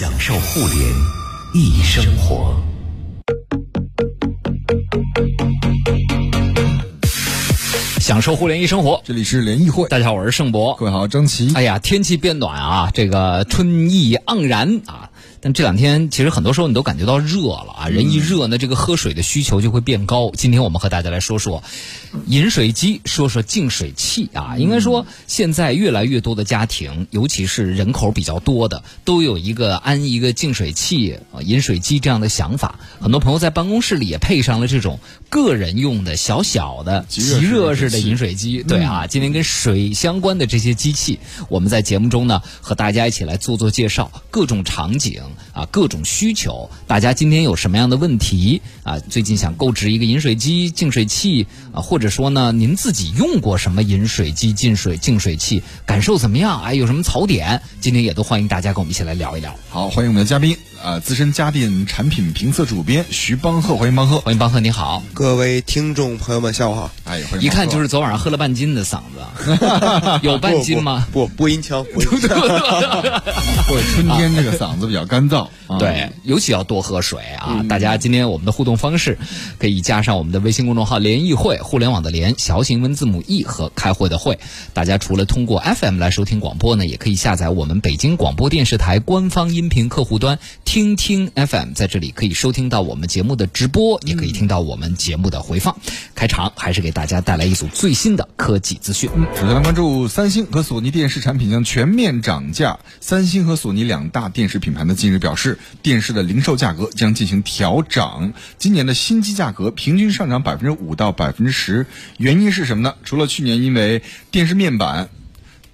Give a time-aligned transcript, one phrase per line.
[0.00, 0.80] 享受互联
[1.52, 2.58] 易生活。
[8.00, 10.74] 享受互联一生活，这里是联谊会，大家好，我是盛博。
[10.76, 11.52] 各位好，张琪。
[11.54, 15.09] 哎呀，天气变暖啊，这个春意盎然啊。
[15.42, 20.30] 但这两天其实很多时候你都感觉到热了啊，人一热呢，这个喝水的需求就会变高。
[20.34, 21.62] 今天我们和大家来说说
[22.26, 24.58] 饮水机，说说净水器啊。
[24.58, 32.78] 应该说，现在越来越多的家庭，尤其是人口比较多的，都有一个安一个净水器、饮水机这样的想法。
[33.00, 38.62] 很多朋友在办公室里也配上了这种个人用的小小的即热式的饮水机。
[38.62, 45.22] 对啊，今天跟水相关的这些机器，我们在节目中呢和大家一起来做做介绍，各种场景。
[45.52, 48.98] 啊，各种需求，大家今天有什么样的问题啊？
[48.98, 56.62] 最近想购置一个饮水机、净水器啊，或者说呢，您自己用过什么饮水机、净水净水器，感受怎么样？
[56.62, 57.62] 哎，有什么槽点？
[57.80, 59.54] 今天也都欢迎大家跟我们一起来聊一聊。
[59.68, 60.56] 好，欢迎我们的嘉宾。
[60.82, 66.90] 啊，资深家电产品评测主编徐邦赫，欢迎邦赫，欢迎邦赫，你好，各位听众朋友们，下午好。
[67.04, 69.58] 哎，一看就是昨晚上喝了半斤的嗓子，
[70.22, 71.06] 有半斤吗？
[71.12, 72.30] 不，播音腔，播音腔。
[73.68, 77.62] 或者春天这个嗓子比较干燥， 对，尤其要多喝水啊！
[77.68, 79.18] 大家今天我们的互动方式
[79.58, 84.38] 可以加上我们的微信公众号“联谊会”，互联网的联，小型文字母 e 和开会的会。
[84.72, 90.38] 大家除了通过 FM 来收听广播呢，也可以下载我们北京广播电视台官方音频客户端。
[90.70, 95.76] 听听 FM 在这里可以收听到我们节目的直播，也可以听到我们节目的回放。
[96.14, 99.10] 开场还是给大家带来一组最新的科技资讯。
[99.34, 102.78] 首先来关注三星和索尼电视产品将全面涨价。
[103.00, 108.32] 三星和索尼两大电视品牌呢近日表示，电视的零售价格将进行调涨。
[108.56, 111.84] 今年的新机价格平均上涨百分之五到百分之十，
[112.16, 112.94] 原因是什么呢？
[113.02, 115.08] 除了去年因为电视面板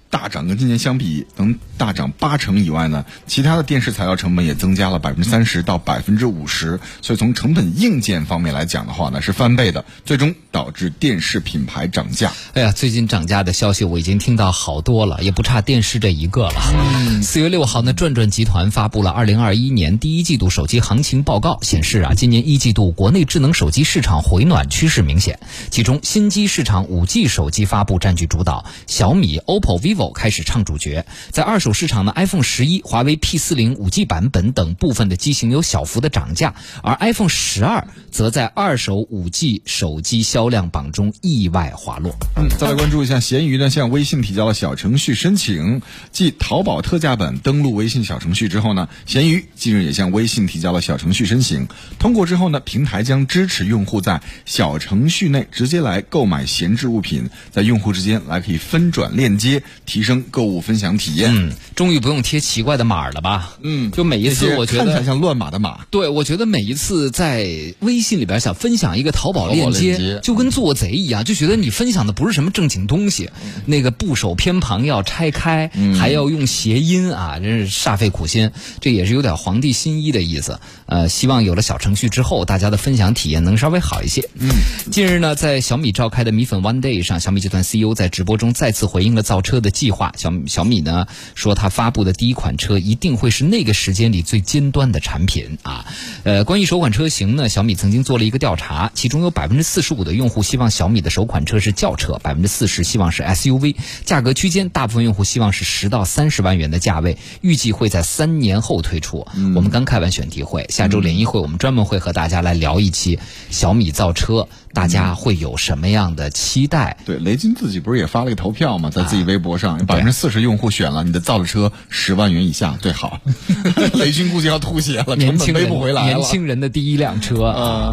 [0.09, 1.59] 大涨，跟今年相比能。
[1.77, 12.33] 大涨八成以外呢，其他的电视材料成本也增加了百分之三十到百分之五十，所以从成本硬件方面来讲的话呢，是翻倍的，最终导致电视品牌涨价。
[12.55, 17.21] 哎呀，最近涨价的消息我已经听到好多了，也不差电视这一个了。
[17.21, 31.66] 四月六号呢，转转集团发布了二零二一年第一季度手机行情报告，显示啊，今年一季度国内智能手机市场回暖趋势明显，其中新机市场五 G 手机发布占据主导，小米、OPPO、vivo 开始唱主角，在二手。
[31.67, 42.15] 手市场的 iPhone 十一、华为 P 四零五 G 版本等部分的机型有小幅的涨价，而 iPhone 十二则在二手五 G 手机销量榜中意外滑落。
[42.37, 45.81] 嗯，再来关注一下，闲鱼呢向微信提交了小程序申请，
[46.13, 51.67] 继淘宝特价版登录微信小程序之后呢，闲鱼近日也向微信提交了小程序申请，
[51.99, 61.56] 通过之后呢，平台将支持用户在小程序内直接来购买闲置物品，在用户之间来可以分转链接，提升购物分享体验。
[61.75, 63.55] 终于不用贴奇怪的码了吧？
[63.61, 65.85] 嗯，就每一次我觉得看起来像乱码的码。
[65.91, 67.47] 对，我觉得每一次在
[67.81, 73.29] 微信里边想分享一个淘宝链接，就跟做贼一样，就觉得你分享的不是什么正经东西。
[73.65, 75.69] 那个部首偏旁要拆开，
[75.99, 78.51] 还要用谐音啊，真是煞费苦心。
[78.79, 80.59] 这也是有点皇帝新衣的意思。
[80.85, 84.27] 呃，希望有了小程序之后，大家的分享体验能稍微好一些。
[84.39, 84.49] 嗯，
[84.91, 90.13] 近日呢，在小米召开的米粉 One Day 上，小米集团 CEO 在直播中再次回应了造车的计划。
[90.17, 91.46] 小小米呢说。
[91.47, 95.85] 说他发布的第一款车一定会是那个时间里最尖端的产品啊！
[96.23, 109.25] 呃，关于首款车型呢，小米曾经做了一个调查，其中有百分之四十五的用户希望小米的首款车是轿车，百分之四十希望是 SUV，价格区间大部分用户希望是十到三十万元的价位，预计会在三年后推出。
[109.55, 113.19] 我们刚开完选题会，下周联谊会我们专门会和大家来聊一期
[113.49, 114.49] 小米造车。
[114.77, 116.97] 大家会有什么样的期待？
[117.03, 118.91] 对，雷军自己不是也发了个投票吗？
[118.91, 123.19] 在自己微博上，百分之四十用户选了你的造的车十万元以下最好。
[123.97, 126.07] 雷军估计要吐血了，年轻背不回来了。
[126.09, 127.89] 年轻人的第一辆车啊！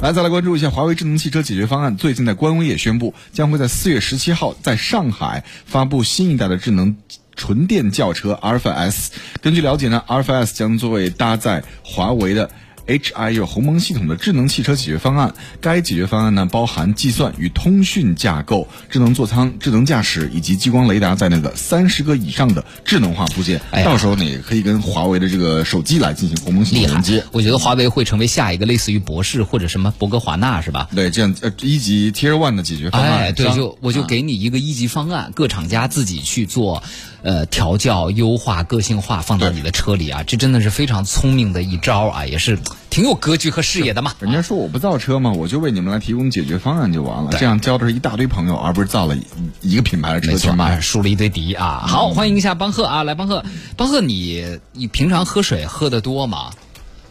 [0.00, 1.94] 来，再来关注一下华为智能汽车解决方案。
[1.98, 6.96] 最近在官微也宣布，将会在四月十七号在上海发布新一代的智能
[7.36, 9.12] 纯电轿车阿尔法 S。
[9.42, 12.50] 根据了解呢，阿尔法 S 将作为搭载华为的。
[12.86, 23.60] HIU 鸿蒙系统的智能汽车解决方案，该解决方案呢包含计算与通讯架构、智能座舱、智能驾驶以及激光雷达在内的三十个以上的智能化部件。
[23.84, 27.24] 到时候呢也可以跟华为的这个手机来进行鸿蒙系统连接。
[27.32, 30.88] 我觉得华为会成为下一个类似于博士或者什么博格华纳是吧？
[30.94, 33.12] 对，这样呃一级 Tier One 的解决方案。
[33.12, 36.82] 哎，对，就我就给你一个一级方案，各厂家自己去做。
[37.24, 42.58] 呃调教、优化、个性化放到你的车里啊，这真的是非常聪明的一招啊，也是
[42.90, 44.12] 挺有格局和视野的嘛。
[44.20, 49.16] 人家说我不造车嘛，我就为你们来提供解决方案就完了，这样交的是一大堆朋友，而不是造了
[49.62, 51.82] 一个品牌的车去卖，树了一堆敌啊。
[51.86, 53.42] 好，欢迎一下邦赫啊，来邦赫，
[53.76, 56.52] 邦赫，你你平常喝水喝的多吗？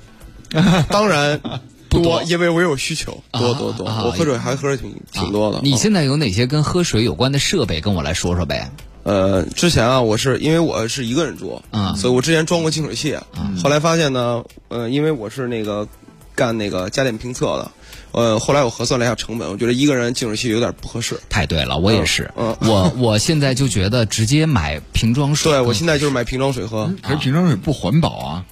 [0.89, 1.42] 当然。
[1.89, 5.59] 多，因为我有需求，多多多，我喝水还喝的挺挺多的。
[5.62, 7.81] 你现在有哪些跟喝水有关的设备？
[7.81, 8.71] 跟我来说说呗。
[9.04, 13.18] 呃，之前啊，我是因为我是一个人住，啊，所以我之前装过净水器，
[13.62, 15.88] 后来发现呢，呃，因为我是那个
[16.34, 17.72] 干那个家电评测的，
[18.14, 21.20] 呃，后来我核算了一下成本，我觉得一个人净水器有点不合适。
[21.30, 25.52] 太对了，我也是，我我现在就觉得直接买瓶装水。
[25.52, 28.46] 对，我现在就是买瓶装水喝，可是瓶装水不环保啊。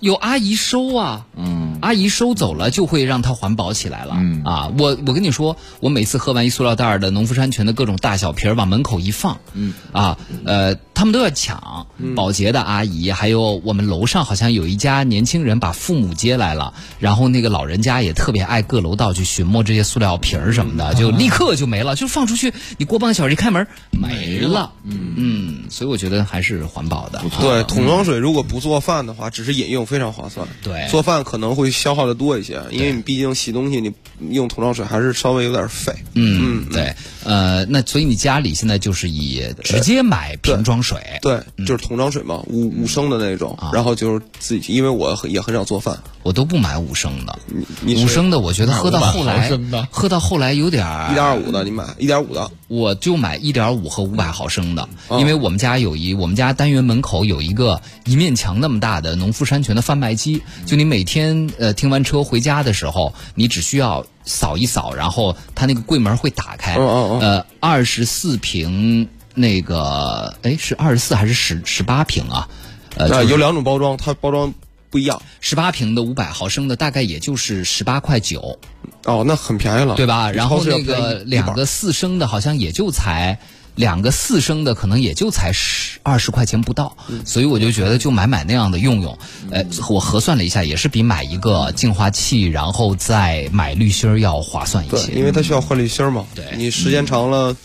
[0.00, 4.42] 有阿姨收啊，嗯，阿姨收走了就会让它环保起来了，嗯。
[4.44, 9.74] 啊，我我跟你说，我每次喝完一塑料袋的农夫山泉的各种大小瓶儿往门口一放，嗯。
[9.92, 25.14] 啊，呃，他们都要抢，保洁的阿姨，还有我们楼上好像有一家年轻人把父母接来了，然后那个老人家也特别爱各楼道去寻摸这些塑料瓶儿什么的，就立刻就没了，就放出去，你过半个小时一开门没了，嗯。
[25.16, 29.80] 嗯，所以我觉得还是环保的，对，桶装水如果不做饭的话，只是饮用。
[29.90, 33.92] 非常划算，对，做饭可能会消耗的多一些，因为你毕竟洗东西，你
[34.34, 35.92] 用桶装水还是稍微有点费。
[36.14, 36.94] 嗯，对，
[37.24, 40.89] 呃，那所以你家里现在就是以直接买瓶装水，
[41.20, 47.38] 对，就是桶装水嘛，五五升的那种，然后就是自己，因为我也很少做饭，我都不买五升的，
[47.84, 49.50] 五升的我觉得喝到后来，
[49.90, 54.88] 喝到后来有点一点二五的，你买一点五的，我就买一点五和五百毫升的，
[55.18, 59.80] 因为我们家有一，我们家单元门口有一个一面墙那么大的农夫山泉的。
[59.90, 66.74] 贩卖机，就你每天呃停完车回家的时候，你只需要扫一扫，然后它那个柜门会打开。
[66.74, 72.48] 呃，二十四瓶那个，哎，是二十四还是十十八瓶啊？
[72.96, 74.52] 呃，有两种包装，它包装
[74.90, 75.22] 不一样。
[75.40, 78.58] 十八瓶的五百毫升的大概也就是十八块九。
[79.04, 80.30] 哦，那很便宜了，对吧？
[80.30, 83.38] 然后那个两个四升的，好像也就才。
[83.76, 86.94] 两个四升的可能也就才十二十块钱不到，
[87.24, 89.16] 所以我就觉得就买买那样的用用。
[89.52, 95.12] 哎，我核算了一下，也是比买一个净化器然后再买滤芯儿要划算一些。
[95.12, 96.26] 因为它需要换滤芯儿嘛。
[96.34, 97.56] 对，你时间长了，嗯，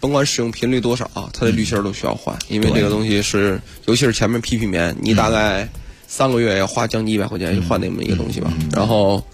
[0.00, 5.68] 甭管使用频率多少啊，它的滤芯儿都需要换，因为这个东西是，尤其是前面 PP 棉，你大概
[6.06, 9.24] 三个月要花将近一百块钱去换那么一个东西吧，然后。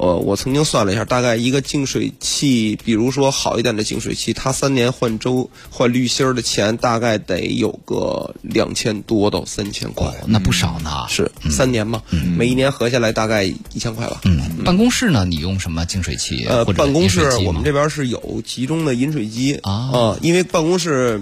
[0.00, 11.04] 呃，我曾经算了一下，大概一个净水器，比如说好一点的净水器，它三年换周换滤芯儿的钱，大概得有个两千多到三千块，那不少呢。
[11.10, 12.02] 是三年嘛，
[12.34, 14.22] 每一年合下来大概一千块吧。
[14.24, 16.46] 嗯，办公室呢，你用什么净水器？
[16.48, 21.20] 呃，办公室我们这边是有集中的饮水机啊，因为办公室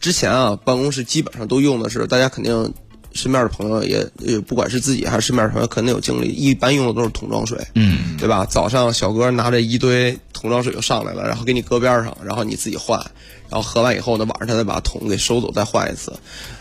[0.00, 2.74] 之前啊，办公室基本上都用的是大家肯定。
[3.16, 4.06] 身边的朋友也，
[4.46, 6.28] 不管是自己还是身边的朋友，肯定有经历。
[6.28, 8.44] 一般用的都是桶装水，嗯，对吧？
[8.44, 12.98] 早上小哥拿着一堆桶装水就上来了，然后给你搁边上，然后你自己换，
[13.48, 16.12] 然后喝完以后呢，晚上他再把桶给收走，再换一次。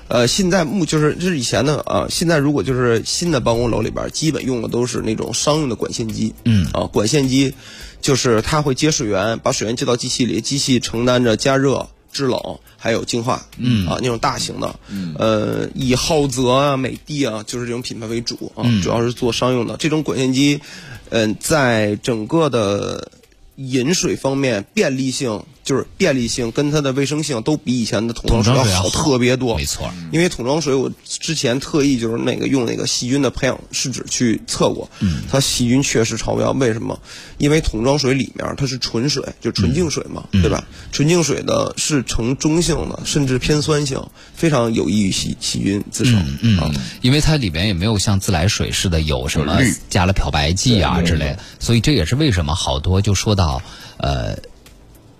[0.08, 7.54] 呃，现在目就是这是以前的啊，现在如果就是新的办公楼里边，基本用的都是那种商用的管线机，嗯，啊，管线机
[8.02, 11.88] 就是它会接水源，把水源接到机器里，机器承担着加热。
[12.16, 12.40] 制冷
[12.78, 13.86] 还有净化，嗯。
[13.88, 15.14] 啊那种大型的，嗯。
[15.20, 19.76] 呃以浩泽啊、美的啊就是这种品牌为主啊，主要是做商用的。
[19.78, 20.62] 这种管线机，
[21.10, 23.12] 嗯在整个的
[23.58, 25.44] 饮水方面便利性。
[25.66, 29.92] 就是便利性跟它的卫生性都比以前的桶装水要好特别多，没错。
[30.12, 34.88] 因为桶装水我之前特意就是那个用那个细菌的培养试纸去测过，
[35.30, 36.52] 它细菌确实超标。
[36.52, 37.00] 为什么？
[37.40, 40.64] 因为桶装水里面它是纯水，就纯净水嘛，对吧？
[40.92, 44.00] 纯净水的是呈中性的，甚至偏酸性，
[44.36, 46.38] 非常有益于细细菌滋生。
[46.44, 46.60] 嗯，
[47.02, 49.58] 因为它里边也没有像自来水似的有什么
[49.90, 53.60] 加了漂白剂啊之类的，所以这也是为什么好多就说到
[53.98, 54.38] 呃。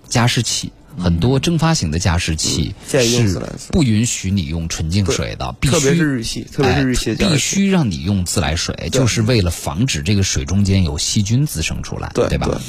[0.08, 0.72] 加湿器。
[0.98, 12.60] 很多蒸发型的加湿器是不允许你用纯净水的，必须特别是日系，特别是日系必须让你用自来水，就是为了防止这个水中间有细菌滋生出来，对吧？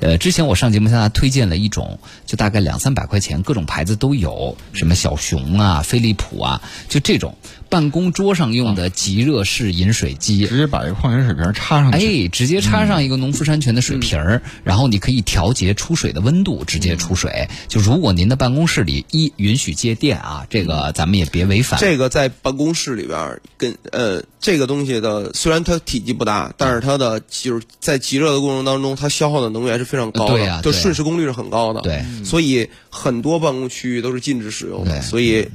[0.00, 7.36] 呃，之前我上节目向大家推荐了一种，就大概两三百块钱，各种牌子都有，什么小熊啊、飞利浦啊，就这种
[7.68, 17.48] 办公桌上用的即热式饮水机，直接把一个矿泉水瓶插上去，哎，直接插上一个农夫山泉的水瓶儿，然后你可以调节出水的温度，直接出水。
[17.70, 21.78] 就如果您的办公室里一允许接电啊，这个咱们也别违反。
[21.80, 31.80] 这个在办公室里边跟呃这个东西的，虽然它体积不大，但是它的就是在极热的过程当中，它消耗的能源是非常高的，就瞬时功率是很高的。
[31.82, 35.00] 对，所以很多办公区域都是禁止使用的。
[35.00, 35.48] 所以，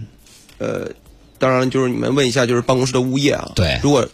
[0.58, 0.90] 呃。
[1.38, 3.52] 当然，就是你们问一下，就是办公室的物业啊。
[3.56, 4.08] 对，如果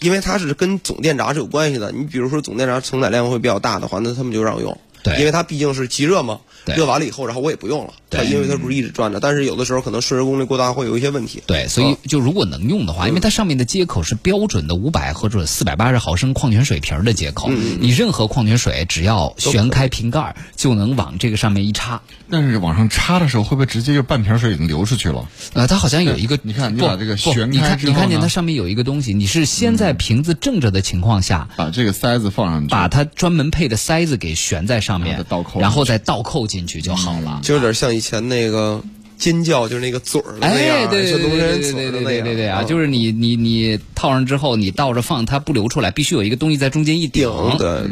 [0.00, 4.76] 因为它是跟总电闸是有关系的，你比如说总电闸承载量会比较大的话，那他们就让用。
[5.04, 6.40] 对，因为它毕竟是极热嘛，
[6.74, 7.92] 热完了以后，然后我也不用了。
[8.10, 11.42] 它，因为它不是一直转着，但是有的时候可能瞬时功率过大会有一些问题。
[11.46, 22.00] 对，所以就如果能用的话，因为它上面的接口是标准的五百或者四百八十毫升矿泉水瓶的接口，你任何矿泉水只要旋开瓶盖就能往这个上面一插。
[22.30, 25.28] 但是往上插的时候，会不会直接就半瓶水已经流出去了？
[25.52, 35.24] 呃，它好像有一个，你看你把这个旋开你看见它上面有一个东西，你是先在瓶子正着的情况下把这个塞子放上去，把它专门配的塞子给悬在上面，
[35.58, 37.40] 然后再倒扣进去就好了。
[37.42, 38.80] 就有点像以前那个
[39.18, 42.62] 尖叫，就是那个嘴儿那样，对对对对对对对对啊！
[42.62, 47.28] 就是你你你套上之后，你倒着放，它不流出来，必须有一个东西在中间一顶，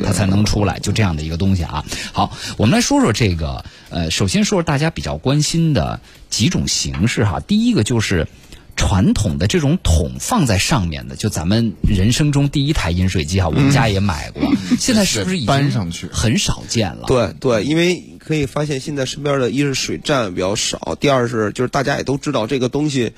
[0.04, 0.78] 它才能出来。
[0.78, 1.84] 就这样的一个东西啊。
[2.12, 5.98] 好，我们来说说这个，呃，首先说说大家比较关心的
[6.30, 7.40] 几种形式哈。
[7.40, 8.28] 第一个就是
[8.76, 14.42] 传统的这种桶放在上面的，就咱们人生中第一台饮水机哈，我们家也买过，
[14.78, 17.04] 现在是不是已经搬上去很少见了？
[17.06, 18.02] 对对，因为。
[18.24, 23.12] 可以发现，现在身边的一是水站比较少，第二是就是大家也都知道这个东西，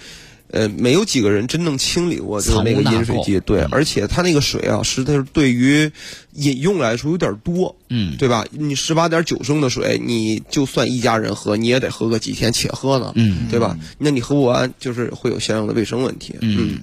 [0.50, 5.90] 呃，没有几个人真正清理过就是那个饮水机，对，而且它那个水啊，实在是对于。
[6.36, 8.44] 饮用来说有点多，嗯，对吧？
[8.50, 13.78] 你十八点九升的水，你就算一家人喝，你也得喝个几天且喝呢，嗯，对吧？
[13.96, 16.78] 那你喝不完，就是会有相应的卫生问题，嗯。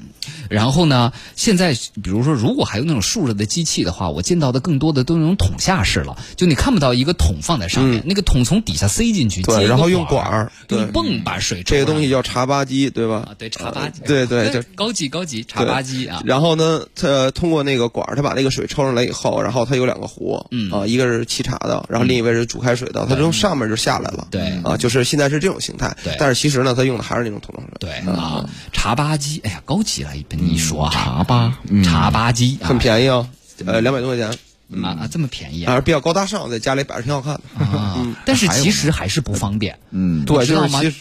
[0.50, 11.62] 然后呢，现在比如说，如果还有那种竖着的机器的话，我见到的更多的都是那种桶下式了，就你看不到一个桶放在上面，那个桶从底下塞进去，对，然后用管儿，用泵把水。
[11.63, 13.15] 这个东西叫茶吧机，对吧？
[13.15, 16.22] 啊，对，茶吧机，对对，就高级高级茶吧机啊。
[16.25, 19.34] 然后呢，它通过那个管儿，它把那个水抽上来以后。
[19.44, 33.27] 然后它有两个壶，嗯啊，一个是沏茶的，然后另一位是煮开水的，它从上面就下来了，对啊，就是现在是这种形态，对，但是其实呢，它用的还是那种桶装水，对啊，茶吧机，哎呀，高级了，你一说茶吧，茶吧机很便宜啊，
[33.65, 34.38] 呃，两百多块钱。
[34.82, 37.65] 啊，这么便宜，还是比较高大上，在家里摆着挺好看的。
[37.65, 40.96] 啊，但是其实还是不方便，嗯，对，就是其实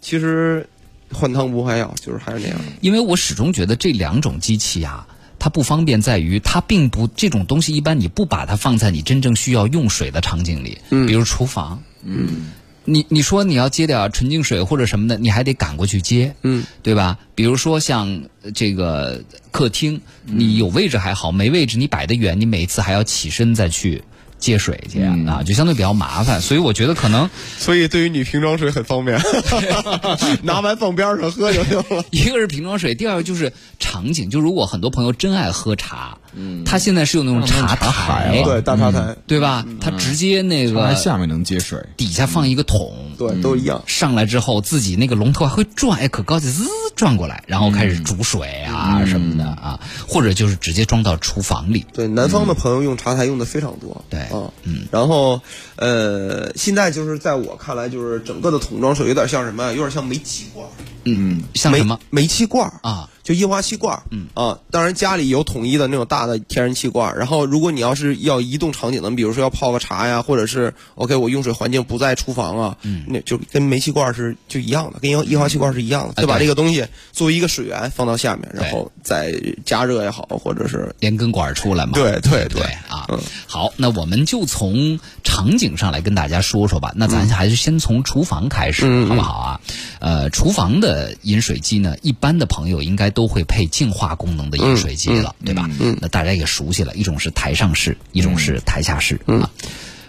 [0.00, 0.66] 其实
[1.12, 5.06] 换汤不换药，就是还是那样，因为我始终觉得这两种机器啊。
[5.38, 12.50] 它不方便在于，它并不这种东西一般你不把它放在你真正需要用水的场景里，嗯，比如厨房，嗯，
[12.90, 17.18] 你你说你要接点纯净水或者什么的，你还得赶过去接，嗯，对吧？
[17.34, 18.22] 比如说像
[18.54, 24.02] 这个客厅，你有位置还好，没位置你摆得远，你每次还要起身再去。
[24.40, 27.28] 接水去啊，就相对比较麻烦，所以我觉得可能，
[27.60, 29.20] 所以对于你瓶装水很方便，
[30.42, 32.02] 拿完放边上喝就行了。
[32.10, 39.64] 一个是瓶装水，第二个就是场景，就如果很多朋友真爱喝茶，嗯，他现在是有那种茶台，对大茶台，对吧？
[39.80, 43.82] 它直接那个下面能接水，底下放一个桶，对，都一样。
[43.86, 46.64] 上来之后自己那个龙头还会转，哎，可高级，滋
[46.96, 51.86] 转过来，然后开始煮水啊什么的啊，或者就是直接装到厨房里。
[51.92, 54.20] 对，南方的朋友用茶台用的非常多，对。
[54.32, 55.40] 嗯嗯，然后
[55.76, 59.72] 呃，现在就是在我看来，就是整个的桶装水有点像什么？
[59.72, 60.66] 有点像煤气罐。
[61.04, 63.08] 嗯，像什么煤气罐啊？
[63.30, 64.26] 就液化气罐，嗯。
[64.34, 67.16] 啊，当然家里有统一的那种大的天然气罐。
[67.16, 79.32] 然后，如果你要是要移动场景的，比如说要泡个茶呀，或者是 OK，我用水环境不在厨房啊，嗯，那就跟煤气罐是就一样的，跟液液化气罐是一样的，就把这个东西作为一个水源放到下面，然后再
[79.64, 81.92] 加热也好，或者是连根管出来嘛。
[81.94, 82.40] 对对。
[82.50, 83.06] 对啊，
[83.46, 86.92] 好，那我们就从场景上来跟大家说说吧。
[86.96, 89.60] 那咱还是先从厨房开始，好不好啊？
[90.00, 95.68] 呃，厨房的饮水机呢，一般的朋友应该都会配净化功能的饮水机了，对吧？
[96.00, 99.50] 那大家也熟悉了，一种是台上式，一种是台下式啊。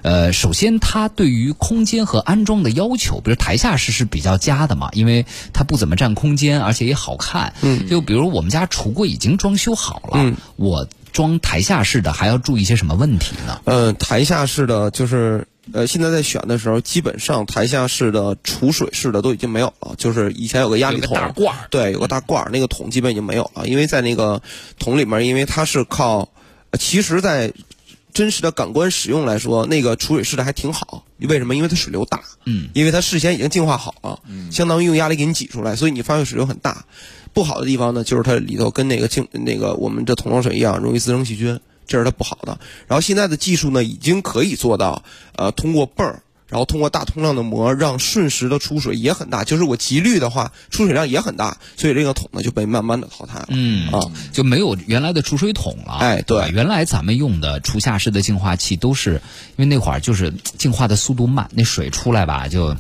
[0.02, 7.54] 呃，首先它对于空间和安装的要求，比如台下式是比较佳的嘛，因为它不怎么占空间，而且也好看。
[7.62, 13.62] 嗯，就比如我们家橱柜已经装修好了，我装台下式的还要注意一些什么问题呢？
[13.66, 15.48] 呃，台下式的就是。
[15.74, 19.94] 呃，现在在选的时候，基本上台下式的储水式的都已经没有了。
[19.98, 23.68] 就是以前有个压力桶，大罐对，有个大罐儿，那个桶基本已经没有了。
[23.68, 24.42] 因为在那个
[24.80, 26.30] 桶里面，因为它是靠，
[26.80, 27.54] 其实，在
[28.12, 31.06] 真实的感官使用来说，那个储水式的还挺好。
[31.20, 31.56] 为什么？
[31.56, 36.86] 因为它水流大，嗯，因为它事先已经净化好了，嗯，相当于用压力给你挤出来，所以你发现水流很大。
[37.34, 42.60] 不好的地方呢，就是它里头跟那个净那个我们这桶装水一样，容易滋生细菌，这是它不好的。
[42.88, 45.04] 然后现在的技术呢，已经可以做到，
[45.36, 46.24] 呃，通过泵儿。
[46.48, 53.46] 然后通过大通量的膜，让瞬时的出水也很大，就是我急滤的话，出水量也很大，所以这个桶呢就被慢慢的淘汰了。
[53.52, 55.94] 嗯啊，就没有原来的储水桶了。
[56.02, 59.22] 哎，对，原来咱们用的厨下式的净化器都是，
[59.56, 62.76] 因为那会儿就是净化的速度慢，那水出来吧就，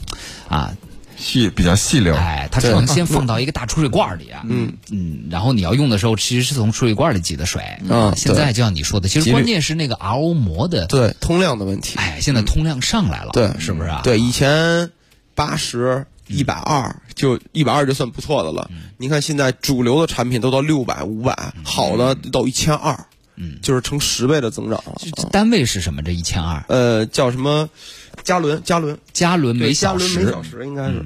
[0.50, 0.75] 啊。
[1.21, 8.13] 细比较细流，哎，它只能先放到一个大储水罐里啊，嗯嗯，然后你要用的时候，其实是从储水罐里挤的水嗯。
[8.17, 11.97] 现在就像你说的，其实关键是那个 RO 膜的对通量的问题。
[11.97, 14.01] 哎，现在通量上来了，对，是不是啊？
[14.03, 14.89] 对，以前
[15.35, 18.71] 八十一百二就一百二就算不错的了。
[18.97, 23.05] 你看现在主流的产品都到六百五百，好的到一千二，
[23.41, 24.95] 嗯，就是成十倍的增长了。
[25.31, 26.03] 单位是什么？
[26.03, 26.63] 这一千二？
[26.67, 27.69] 呃，叫什么？
[28.24, 31.03] 加仑，加仑，加仑每小时，每小时应该是。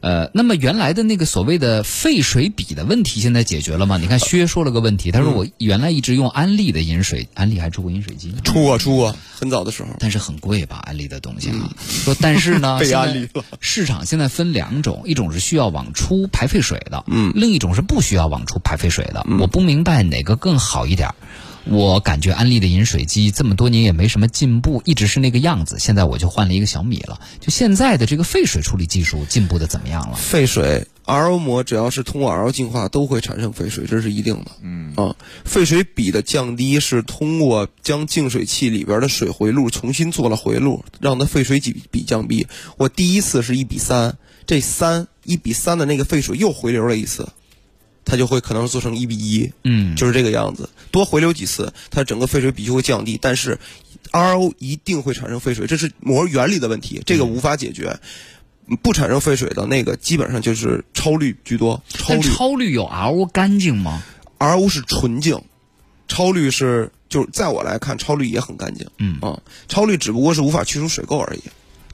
[0.00, 3.98] 呃，那么原来的那个所谓的废水比的问题，现在解决了吗？
[3.98, 10.76] 你看薛说了个问题，他说我原来一直用安利的饮水，安利还出过饮水机，出过出过，很早的时候，但是很贵吧？
[10.86, 11.74] 安利的东西啊，
[12.04, 13.44] 说但是呢， 被安利了。
[13.58, 19.26] 市场现在分两种，一种是需要往出排废水的，嗯，另一种是不需要往出排废水的。
[19.40, 21.12] 我不明白哪个更好一点。
[21.64, 25.76] 我感觉安利的饮水机这么多年也没什么进步，一直是那个样子。
[25.78, 27.20] 现在我就换了一个小米了。
[27.40, 30.16] 就现在的这个废水处理技术进步的怎么样了？
[30.16, 34.50] 废水 RO 膜只要是通过 RO 净化，都会产生废水，这是一定的。
[34.62, 42.46] 嗯啊，废水比的降低是通过将净水器里边的水回路重新做了回路，让它废水比比降低。
[42.76, 47.28] 我第一次是一比三，这三一比三的那个废水又回流了一次。
[48.10, 50.70] 它就会可能做成一比一，嗯，就是这个样子。
[50.90, 53.18] 多回流几次，它整个废水比就会降低。
[53.20, 53.58] 但是
[54.12, 57.98] ，RO 一定会产生废水，这是膜原理的问题，这个无法解决。
[58.82, 61.82] 不产生废水的那个，基本上就是超滤居多。
[61.88, 64.02] 超滤超滤有 RO 干净吗
[64.38, 65.40] ？RO 是纯净，
[66.06, 68.86] 超滤是就是在我来看，超滤也很干净。
[68.98, 71.42] 嗯啊，超滤只不过是无法去除水垢而已。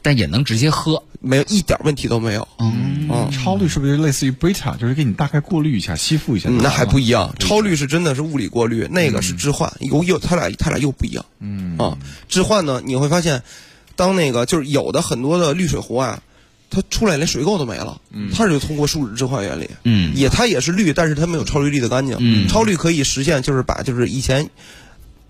[0.05, 2.47] 但也能直接喝，没有一点问题都没有。
[2.59, 6.51] 嗯，超滤是不是就类似于贝塔，就是给你大概过滤一下、吸附一下？
[6.51, 7.35] 那还不一样。
[7.39, 11.25] 超滤是真的是物理过滤，那个是置换，有有，它俩它俩又不一样。
[11.41, 11.97] 嗯啊，
[12.29, 13.43] 置换呢，你会发现，
[13.97, 16.23] 当那个就是有的很多的滤水壶啊，
[16.69, 17.99] 它出来连水垢都没了。
[18.11, 19.71] 嗯，它是就通过树脂置换原理。
[19.85, 22.15] 嗯，也它也是滤，但是它没有超滤滤的干净。
[22.21, 24.51] 嗯，超滤可以实现，就是把就是以前，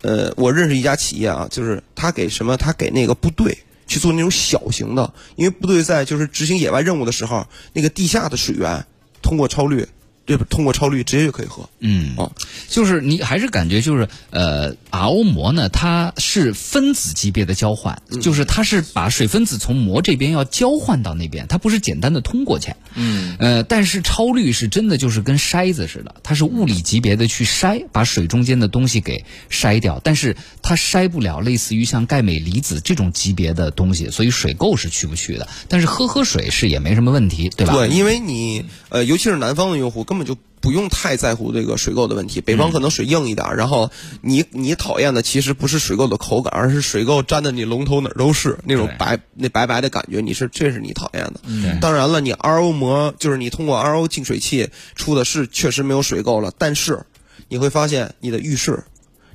[0.03, 3.57] 呃，我认识一家企业啊，就是他给什么，他给那个部队。
[3.87, 8.87] 去做那种小型的，因为部队在就是执行野外任务的时候，那个地下的水源
[9.23, 9.87] 通过超滤。
[10.27, 12.33] 这通过超滤直接就可以喝，嗯，哦，
[12.69, 37.75] 就是你还是感觉就是呃，RO 膜呢，它是分子级别的交换，就是它是把水分子从膜这边要交换到那边，它不是简单的通过去，嗯，呃，但是超滤是真的就是跟筛子似的，它是物理级别的去筛，把水中间的东西给筛掉，但是它筛不了类似于像钙镁离子这种级别的东西，所以水垢是去不去的，但是喝喝水是也没什么问题，对吧？
[37.75, 40.03] 对，因为你呃，尤其是南方的用户。
[40.15, 42.41] 根本就不用太在乎这个水垢的问题。
[42.41, 43.91] 北方可能水硬一点，然后
[44.23, 50.21] 你你讨厌的其实不是水垢的口感，而是水垢粘的你龙头哪儿都是那种白那白白的感觉。
[50.21, 51.41] 你是这是你讨厌的。
[51.81, 57.01] 当然了，你 RO 膜就是你通过 RO 净水器出的是确实没有水垢了，但是
[57.49, 58.85] 你会发现你的浴室、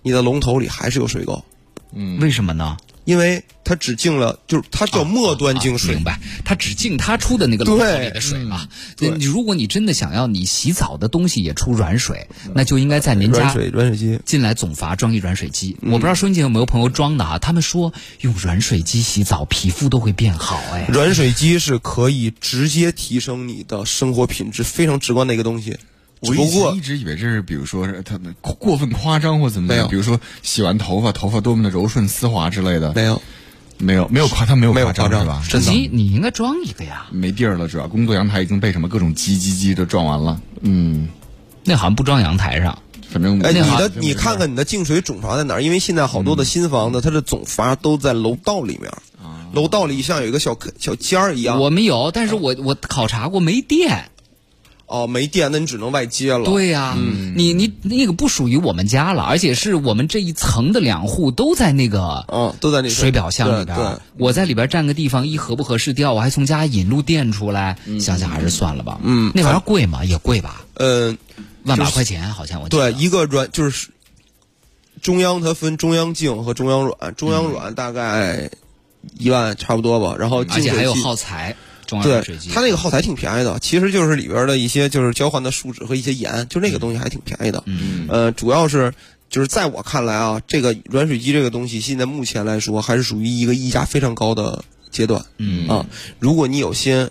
[0.01, 1.43] 你的龙头里还是有水垢。
[1.91, 2.77] 嗯，为什么呢？
[3.09, 6.19] 因为它只进了，就是它叫末端净水，明白？
[6.45, 8.67] 它只进它出的那个龙头里的水嘛。
[8.99, 15.75] 你如果你真的想要你洗澡的东西也出软水，那就应该在您家软水软水机进来总阀装一软水机。
[15.81, 17.39] 我不知道收音机有没有朋友装的啊？
[17.39, 17.91] 他们说
[18.21, 20.85] 用软水机洗澡皮肤都会变好哎。
[20.89, 25.77] 软水机是可以直接提升你的生活品质，非常直观的一个东西。
[26.21, 32.93] 我以前一直以为这是，比如说是他们过分夸张或怎么样，比如说洗完头发，头发多么的柔顺丝滑之类的。
[32.93, 33.21] 没有，
[33.77, 35.41] 没有，没有夸，他没有夸张是吧？
[35.49, 37.07] 真的，你应该装一个呀。
[37.11, 40.41] 没地儿了，主要工作阳台已经被什么各种叽叽叽的撞完了。
[40.61, 41.07] 嗯，
[41.63, 42.77] 那好像不装阳台上，
[43.09, 45.63] 反正哎，你的你看看你的净水总阀在哪儿？
[45.63, 48.91] 因为现在好多的新房子，它的总阀都在楼道里面。
[49.53, 51.59] 楼道里像有一个小小尖儿一样。
[51.59, 54.11] 我们有，但是我我考察过没电。
[54.89, 56.43] 哦，没电，那你只能外接了。
[56.45, 56.97] 对呀，
[57.35, 63.77] 你你那个不属于我们家了，而且是我们这一层的两户都在那个，嗯，都在那水表箱里边。
[64.17, 68.99] 我在里边占个地方，一合不合适掉，我还从家引路电出来，想想还是算了吧。
[69.03, 70.03] 嗯，那玩意儿贵吗？
[70.03, 70.65] 也贵吧？
[70.73, 71.17] 嗯，
[71.65, 73.89] 万把块钱好像我对一个软就是
[75.01, 78.49] 中央，它分中央净和中央软，中央软大概
[79.19, 80.15] 一万差不多吧。
[80.17, 81.55] 然后而且还有耗材。
[81.89, 87.63] 中药饮水机，它那个耗材挺便宜的，其实就是里边的一些就是交换的树脂和一些盐，就那个东西还挺便宜的。
[87.65, 88.93] 嗯，呃，主要是
[89.29, 95.25] 就是在我看来啊，这个软水机这个东西，现在目前来说还是属于一个溢价非常高的阶段。
[95.37, 95.85] 嗯啊，
[96.19, 97.09] 如果你有心，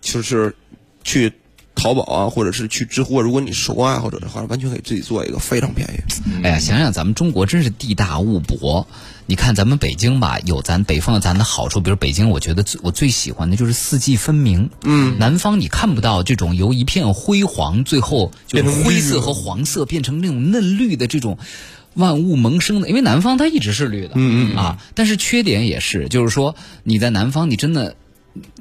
[0.00, 0.54] 就是
[1.02, 1.32] 去。
[1.80, 6.42] 淘宝啊，或者是去知乎，如果你是手工爱好者的话，完全可以自己做一个，非常便宜。
[6.42, 8.84] 哎呀，想想咱们中国真是地大物博。
[9.28, 14.70] 你看咱们北京吧，有咱北方有咱的好处，比如北京，我觉得我最喜欢的就是四季分明。
[14.84, 21.36] 嗯，南方你看不到这种由一片灰黄，最后就是灰色和黄色变成那种嫩绿的这种
[21.92, 24.12] 万物萌生的，因为南方它一直是绿的。
[24.14, 27.96] 嗯嗯啊，但是缺点也是，就是说你在南方，你真的。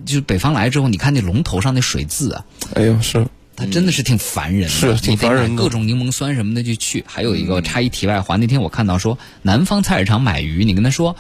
[0.06, 5.62] 就是北方来之后，你看那龙头上那水渍啊，哎呦，是它真的是挺烦人的，是挺烦人的。
[5.62, 7.04] 各种柠檬酸什么的就去。
[7.08, 11.16] 还有一个插一题外话，那天我看到说，南方菜市场买鱼，你跟他说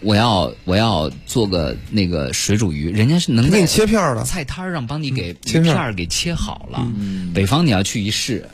[0.00, 6.86] 我要我要做个那个水煮鱼，人家是能给你切片的，菜摊上帮你给切片给切好了。
[7.34, 8.46] 北方你要去一试。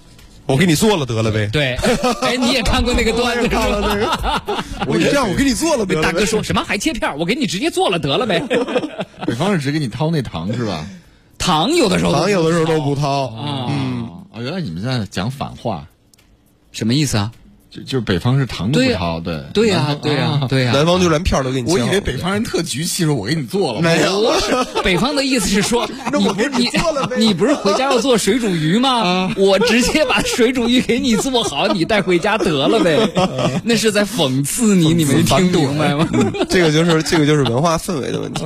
[0.46, 1.48] 我给你做了得了呗。
[1.50, 1.74] 对，
[2.20, 3.48] 哎，你也看过那个段子？
[3.48, 4.64] 看了那个。
[4.86, 5.94] 我这样，我给你做了呗。
[6.02, 7.18] 大哥说什么还切片？
[7.18, 8.42] 我给你直接做了得了呗。
[9.26, 10.86] 北方是只给你掏那糖是吧？
[11.44, 13.66] 糖有的时候，糖有的时候都不掏啊。
[13.68, 15.86] 嗯，啊，原来你们在讲反话，
[16.72, 17.30] 什么意思啊？
[17.74, 20.72] 就就是北方是糖都不掏，对对呀，对呀，对呀。
[20.72, 21.68] 南方就连片都给你。
[21.72, 23.80] 我以为北方人特局气，说我给你做了。
[23.80, 24.32] 没有，
[24.84, 25.84] 北方的意思是说，
[26.16, 26.68] 你不是你？
[27.18, 29.34] 你不是回家要做水煮鱼吗？
[29.36, 32.96] 我直接把水煮鱼给你做好，你带回家得了呗。
[33.64, 36.06] 那是在讽刺你，你没听明白吗？
[36.48, 38.44] 这个就是这个就是文化氛围的问题。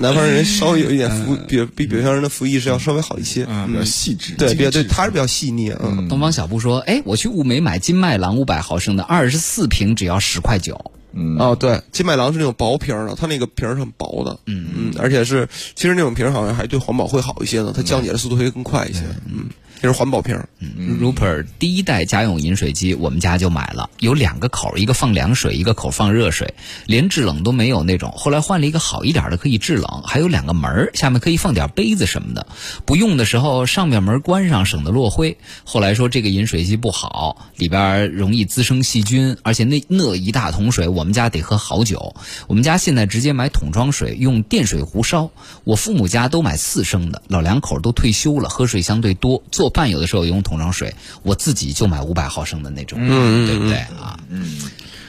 [0.00, 4.34] 南方人稍微有一点服，比比北方人的服意识要稍微好一些，比较细致。
[4.34, 5.72] 对，比较对，他是比较细腻。
[5.82, 10.78] 嗯，东方小布说：“哎，我去物美买金麦郎五百毫升的二十四瓶，只要十块九。
[11.12, 14.38] 嗯，哦，对，金麦郎是那种薄瓶的，它那个瓶是很薄的。
[14.44, 19.00] 嗯嗯，而且是其实那种瓶好像还对环保会好一些呢，它降解的速度会更快一些。
[19.24, 19.46] 嗯。
[19.80, 20.36] 这是环保瓶。
[20.58, 26.52] 嗯，Rupert 第一代家用饮水机，我们家就买了，有两个口，一个放凉水，一个口放热水，
[26.86, 28.12] 连制冷都没有那种。
[28.16, 32.46] 后来换了一个好一点的，可以制冷，还有两个门下面可以放点杯子什么的。
[32.84, 35.38] 不用的时候，上面门关上，省得落灰。
[35.62, 42.16] 后来说这个饮水机不好，里边容易滋生细菌，而且那那一大桶水，我们家得喝好久。
[42.48, 45.30] 我们家现在直接买桶装水，用电水壶烧。
[45.62, 49.67] 我父母家都买四升的，老两口都退休了，喝水相对多，做。
[49.70, 54.18] 饭有的时候用桶装水，我自己就买五百毫升的那种，嗯对不对啊？
[54.28, 54.60] 嗯，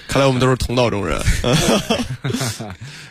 [0.08, 1.20] 看来我们都是同道中人。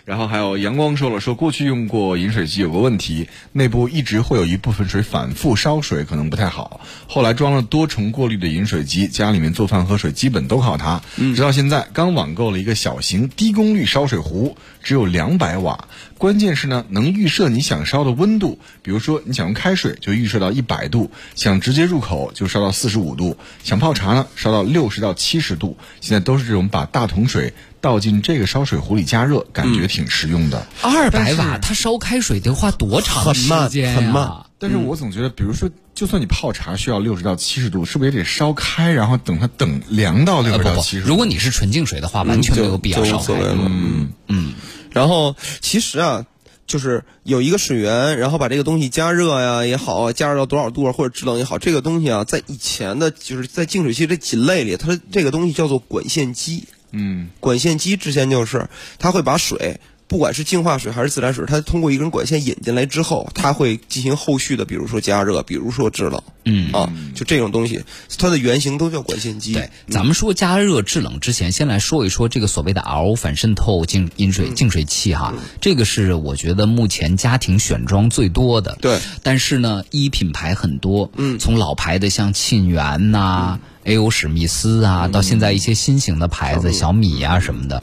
[0.04, 6.80] 然后还有阳光说了，说过去用过饮水机有个问题，内部一直会有一部分水反复烧水，可能不太好。
[7.06, 11.02] 后来装了多重过滤的饮水机，家里面做饭喝水基本都靠它。
[11.16, 14.56] 直到现在，刚网购了一个小型低功率烧水壶，
[14.88, 18.58] 只有两百瓦，关键是呢，能预设你想烧的温度。
[18.80, 25.76] 比如说你想用开水，就预设到一百度；想直接入口，就烧到四十五度；想泡茶呢，烧到六十到七十度。
[26.00, 27.52] 现在都是这种把大桶水。
[27.80, 30.66] 倒进这个烧水壶里加热，感觉挺实用的。
[30.82, 34.46] 二百瓦，它烧开水得花多长时间很慢。
[34.58, 41.06] 但是我总觉得，比如说，就算你泡茶需要六十到七十度，是不是也得烧开，然后等它等凉到六十到七十？
[41.06, 43.34] 如果你是纯净水的话，完全没有必要烧开。
[43.34, 44.54] 嗯嗯。
[44.90, 46.26] 然后其实啊，
[46.66, 56.64] 就是有一个水源，然后把这个东西加热呀也好，加热到多少度或者制冷也好，这个东西啊，在以前的就是在净水器这几类里，它这个东西叫做管线机。
[56.90, 67.84] 嗯，管线机之前就是，它会把水，不管是净化水还是自来水，它通过一根管线引进来之后，它会进行后续的，比如说加热，比如说制冷，嗯啊，就这种东西，
[68.16, 69.52] 它的原型都叫管线机。
[69.52, 78.78] 对，咱们说加热制冷之前，先来说一说这个所谓的 RO 反渗透净饮水净水器哈，这个是我觉得目前家庭选装最多的。
[78.80, 83.60] 对，但是呢，一品牌很多，嗯，从老牌的像沁园呐。
[83.84, 84.10] A.O.
[84.10, 87.82] 史密斯啊，到现在一些新型的牌子，小米啊什么的，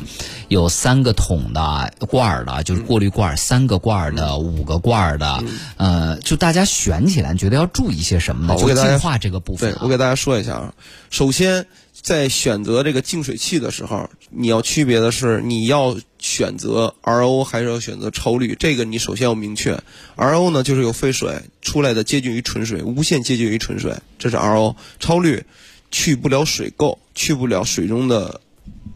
[0.49, 5.43] 有三个桶的罐儿的，就是过滤罐儿三个罐儿的，五个罐儿的，
[5.77, 8.55] 呃，就大家选起来觉得要注意些什么呢？
[8.59, 9.71] 就净化这个部分。
[9.71, 10.73] 对，我给大家说一下啊。
[11.09, 17.43] 首先，在选择这个净水器的时候，你要区别的是，你要选择 R.O.
[17.43, 18.55] 还是要选择超滤？
[18.59, 19.81] 这个你首先要明确。
[20.15, 20.51] R.O.
[20.51, 24.75] 呢，就是有废水出来的接近于纯水，无限接近于纯水，这是 R.O.
[24.99, 25.45] 超滤。
[25.95, 28.41] 去不了水垢，去不了水中的，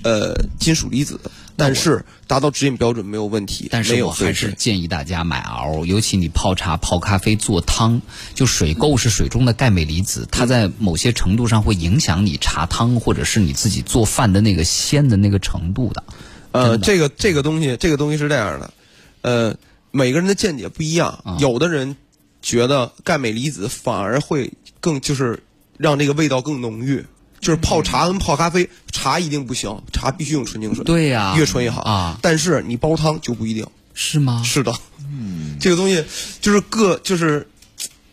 [0.04, 1.18] 呃，金属离子，
[1.56, 3.70] 但是达到指引标准没有问题。
[3.72, 8.02] 但是我还是建议大家买 RO，尤其你泡茶、泡咖啡、做汤，
[8.36, 16.04] 就水垢是水中的钙镁离子，它在某些程度上会影响你茶汤或者是你自己做饭的那个鲜的那个程度的。
[16.52, 18.74] 呃，这个这个东西，这个东西是这样的，
[19.22, 19.56] 呃。
[19.92, 21.98] 每个人的见解不一样，有的人
[22.44, 25.42] 觉得钙镁离子反而会更就是
[25.80, 27.04] 让这个味道更浓郁。
[27.40, 30.84] 就是泡茶跟泡咖啡，茶一定不行，茶必须用纯净水。
[30.84, 32.20] 对呀，越纯越好啊。
[32.22, 34.44] 但是你煲汤就不一定是吗？
[34.44, 34.76] 是的，
[35.10, 36.04] 嗯，这个东西
[36.42, 37.48] 就是各就是，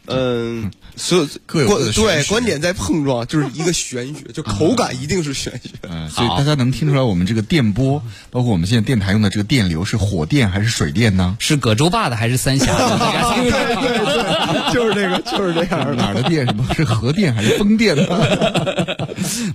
[0.07, 0.71] 嗯。
[0.99, 5.69] 所有各有对观点在碰撞，就是一个玄学，就口感一定是玄学。
[5.83, 11.37] 嗯， 所以大家能听出来，我们这个电波，包括我们现在电台用的这个电流，是火电还是水电呢？
[11.39, 12.99] 是葛洲坝的还是三峡的？
[13.37, 15.95] 对对对，就是这个，就是这样。
[15.99, 16.47] 哪儿的电？
[16.47, 18.07] 什么是核电还是风电呢？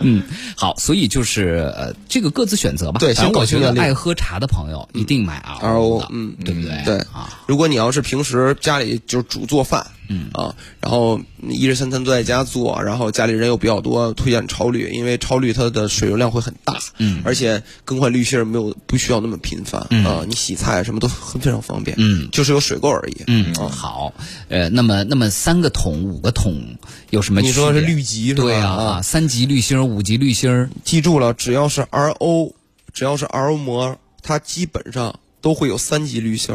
[0.01, 0.21] 嗯，
[0.55, 2.99] 好，所以就是呃，这个各自选择吧。
[2.99, 6.83] 对，我觉得爱喝茶的朋友一定买 RO，嗯，对不对？
[6.85, 9.87] 对啊，如果你要是平时家里就是煮做饭。
[10.11, 11.19] 嗯啊，然后
[11.49, 24.13] 一日三餐都在家做，然后家里人又比较多，推荐超滤，因为超滤它的水流量会很大，嗯，而且更换滤芯没有不需要那么频繁，啊，你洗菜什么都很非常方便，嗯，就是有水垢而已，嗯，好，
[24.49, 26.77] 呃，那么那么三个桶五个桶
[27.09, 27.41] 有什么？
[27.41, 28.41] 你说是滤级是吧？
[28.43, 32.53] 对啊，三级滤芯五级滤芯记住了，只要是 RO，
[32.93, 36.53] 只要是 RO 膜，它基本上都会有三级滤芯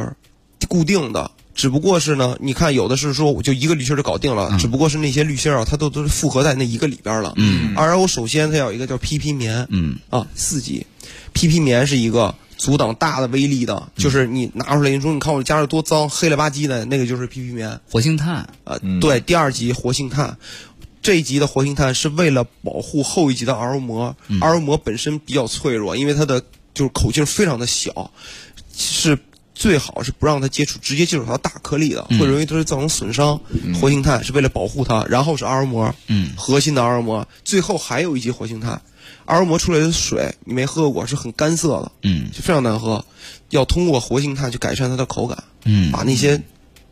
[0.68, 1.30] 固定的。
[1.56, 7.32] 只不过是呢，你看有的是说我就一个滤芯就搞定了，只不过是那些滤芯啊，它都都是复合在那一个里边了。
[7.36, 10.86] 嗯，RO 首先它有一个叫 PP 棉，嗯啊四级
[11.32, 17.80] ，PP 棉是一个阻挡大的威力的，就是你拿出来你说你看我家里多脏，黑了吧唧的那个就是 PP 棉。
[17.90, 20.36] 活性炭啊，对，第二级活性炭，
[21.00, 26.42] 这一级的活性炭是为了保护后一级的 RO 膜，RO 膜本身比较脆弱，因为它的
[26.74, 28.10] 就是口径非常的小，
[28.76, 29.18] 是。
[29.58, 33.40] 最好是不让它接触，直接接触到大颗粒的，会容易对它造成损伤。
[33.80, 35.94] 活性炭是为了保护它，然后是 RO 膜，
[36.36, 38.82] 核心的 RO 膜，最后还有一级活性炭。
[39.24, 41.92] RO 膜出来的水你没喝过，是很干涩的，
[42.32, 43.02] 就非常难喝。
[43.48, 46.40] 要通过活性炭去改善它的口感，嗯把那些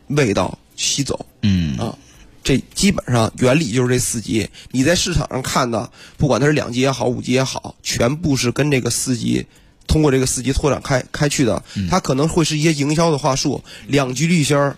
[0.07, 1.23] 味道吸走。
[1.43, 1.95] 嗯啊，
[2.43, 4.49] 这基本上原理就是这四级。
[4.71, 9.45] 你在市场上看的，不管它是两级也好，五级也好，全部是跟这个四级。
[9.87, 14.77] 通过这个四级拓展开开去的，它可能会是一些营销的话术，两级滤芯儿，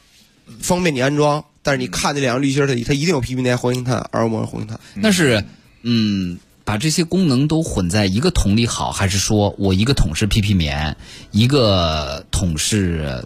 [0.59, 1.43] 方便你安装。
[1.63, 4.79] 但是你看这两个滤芯儿，它它一定有 PP 棉活性炭、RO 膜活性炭。
[4.95, 5.43] 那是，
[5.81, 10.95] 嗯，把这些功能都混在一个桶里好，还是说我一个桶是 PP 棉，
[11.31, 13.25] 一个桶是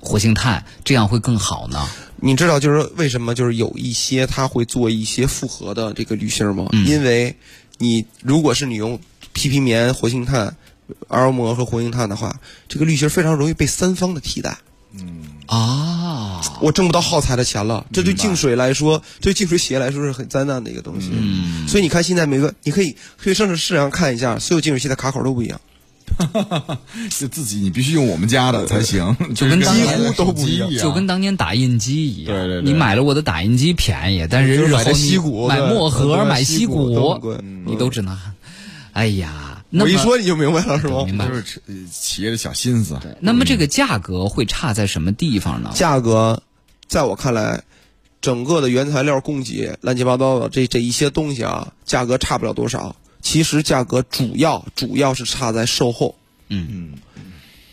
[0.00, 1.86] 活性炭，这样会更好呢？
[2.16, 6.68] 你知道就是为什么就是有一些它会做一些复合的这个滤芯儿吗？
[6.86, 7.36] 因为
[7.76, 8.98] 你如果是你用
[9.34, 10.56] PP 棉活性炭。
[11.08, 14.58] RO 膜和活性炭的话，这个滤芯非常容易被三方的替代。
[14.96, 17.84] 嗯啊，我挣不到耗材的钱了。
[17.92, 21.10] 这对净水来说，对净水企业来说是很灾难的一个东西。
[21.12, 25.60] 嗯，所以你看现在每个，你可以可以上市市场看一下，所有净水器的卡口都不一样。
[27.18, 32.36] 就自己你必须用我们家的才行，就跟当年都不一样，就跟当年打印机一样。
[32.36, 35.18] 对对对，你买了我的打印机便宜，但是日后你
[35.48, 37.18] 买墨盒、买锡箔，
[37.66, 38.16] 你都只能，
[38.92, 39.53] 哎呀。
[39.82, 41.04] 我一说你就明白了是吗？
[41.04, 41.60] 明白，就是
[41.90, 42.96] 企业的小心思。
[43.02, 45.70] 对那么这个价格会差在什么地方呢？
[45.74, 46.42] 价格，
[46.86, 47.64] 在我看来，
[48.20, 52.94] 整个的原材料供给乱七八糟的这这一些东西啊，价格差不了多少。
[53.20, 56.14] 其实价格主要主要是差在售后。
[56.48, 56.92] 嗯嗯，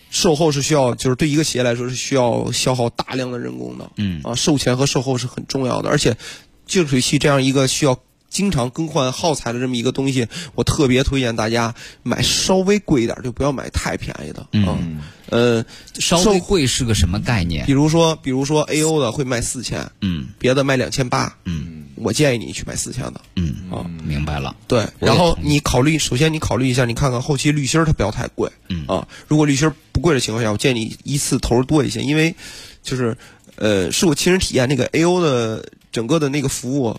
[0.09, 3.91] 售后是需要，就是对一个企业来说是需要消耗大量的人工的。
[3.97, 6.17] 嗯啊，售前和售后是很重要的，而且
[6.65, 7.99] 净水器这样一个需要。
[8.31, 14.47] 经常更换耗材的这么一个东西，我特别推荐大家买稍微贵一点，就不要买太便宜的。
[14.53, 15.63] 嗯，呃，
[15.99, 17.65] 稍微贵是个什么概念？
[17.65, 23.19] 比如说，比如说 A O 的会卖四千，嗯，别的卖两千八，嗯，我建议你去买四千的。
[23.35, 24.55] 嗯，啊，明白了。
[24.65, 28.49] 对，然后你考虑，首先你考虑一下，你看看后期滤芯它不要太贵。
[28.69, 32.33] 嗯啊，如果滤芯不贵的情况下，我建议你一次投入多一些，因为
[32.81, 33.17] 就是
[33.57, 36.97] 呃，是我亲身体验那个 A O 的整个的那个服务。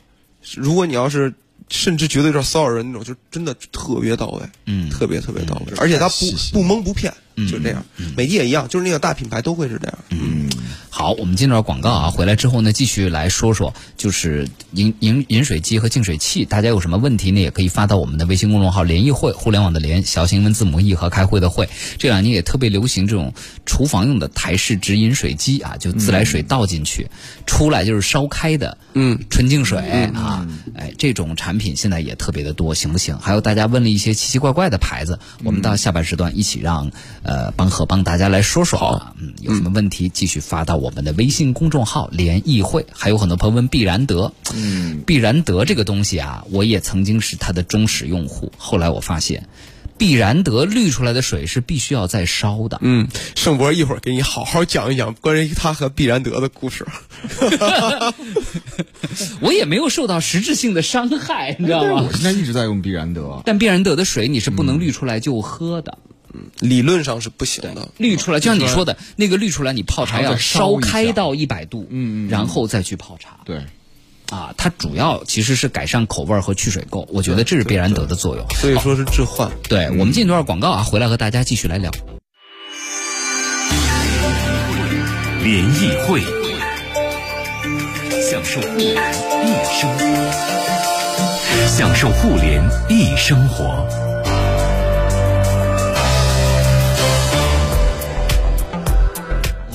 [0.56, 1.32] 如果你要是
[1.68, 7.84] 甚至觉得有点骚扰人那种，就真的特别到位，嗯，特别特别到位，而且他不不蒙不骗，就这样。
[8.16, 9.98] 美的也一样，就是那个大品牌都会是这样。
[10.10, 10.48] 嗯，
[10.90, 17.40] 好，我们进段广告啊，回来之后呢，继续来说说，就是饮饮饮水机和净水器，大家有什么问题呢？
[17.40, 21.68] 也可以发到我们的微信公众号“联谊会”，互联网的联，小型文字母 E 和开会的会。
[21.98, 23.32] 这两年也特别流行这种
[23.64, 27.08] 厨房用的台式直饮水机啊，就自来水倒进去，
[27.46, 29.78] 出来就是烧开的，嗯，纯净水
[30.14, 33.18] 啊，哎，这种产品现在也特别的多，行不行？
[33.18, 36.90] 还有大家问了一些奇奇怪怪的牌子，我们到下半时段一起让
[37.22, 42.86] 呃帮和帮大家来说说啊，嗯，有什么问题继续发到我们的微信公众号“联谊会”。
[42.92, 49.48] 还有很多朋友问必然德，嗯，必然德这个东西啊，我也曾经是它的忠实用户，后来我发现。
[49.98, 52.78] 必然得滤出来的水是必须要再烧的。
[52.80, 53.06] 嗯，
[53.36, 56.84] 盛博一会儿给你好好讲一讲关于他和必然得的故事。
[59.40, 62.02] 我也没有受到实质性的伤害，你知道吗？
[62.02, 65.96] 我现在一直在用必然得，但必然得的水你是不能滤出来就喝的。
[66.08, 66.11] 嗯，
[66.58, 67.88] 理论上是不行的。
[67.96, 73.38] 滤出来，就像你说的那个滤出来，你泡茶要烧开到一百度，嗯嗯，然后再去泡茶。
[73.44, 73.62] 对。
[74.30, 78.46] 啊，它主要其实是改善口味和去水垢，我觉得这是必然得的作用。
[78.54, 79.50] 所以说是置换。
[79.68, 81.90] 对，我们进一段广告啊，回来和大家继续来聊。
[85.42, 86.22] 联谊会，
[88.22, 88.94] 享受互联
[89.44, 90.06] 易生活，
[91.68, 94.11] 享受互联易生活。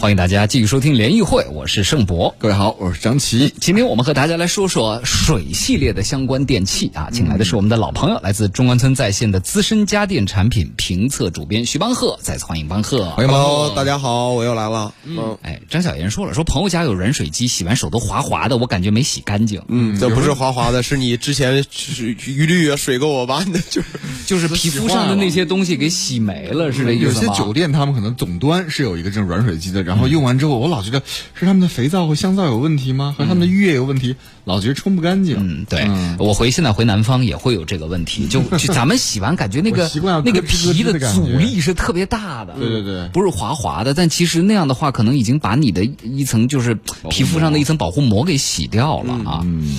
[0.07, 2.33] 欢迎大家继续收听联谊会，我是盛博。
[2.39, 3.53] 各位好，我是张琪。
[3.59, 12.17] 今天我们和大家来说说水系列的相关电器啊，请来的是我们的老朋友，来自中关村在线的资深家电产品评测主编徐邦赫。
[12.21, 13.09] 再次欢迎邦赫。
[13.09, 14.93] 欢迎邦赫，大家好，我又来了。
[15.03, 19.61] 嗯，哎，张小妍说了，说朋友家有软水机，洗完手都滑滑的，我感觉没洗干净。
[19.67, 23.87] 嗯，这不是滑滑的，是你之前是余氯啊水垢把你的就是
[24.25, 27.13] 就是皮肤上的那些东西给洗没了，是这意思吗？
[27.13, 29.83] 有些酒店他们可能总端是有一个这种软水机的。
[29.87, 31.01] 然后用完之后，我老觉得
[31.33, 33.15] 是他们的肥皂和香皂有问题吗？
[33.17, 34.17] 和他们的浴液有问题？
[34.43, 35.37] 老觉得冲不干净。
[35.39, 38.27] 嗯，对，我回现在回南方也会有这个问题。
[38.27, 38.41] 就
[38.73, 39.89] 咱们洗完，感觉那个
[40.23, 42.53] 那个皮的阻力是特别大的。
[42.53, 46.77] 对对对，不是滑滑的，但其实那样的话，可能已经把你的一层就是
[47.09, 49.41] 皮肤上的一层保护膜给洗掉了 啊。
[49.43, 49.77] 嗯，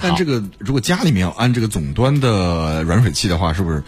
[0.00, 3.82] 但这个如果家里面要安这个总端的软水器的话，是不是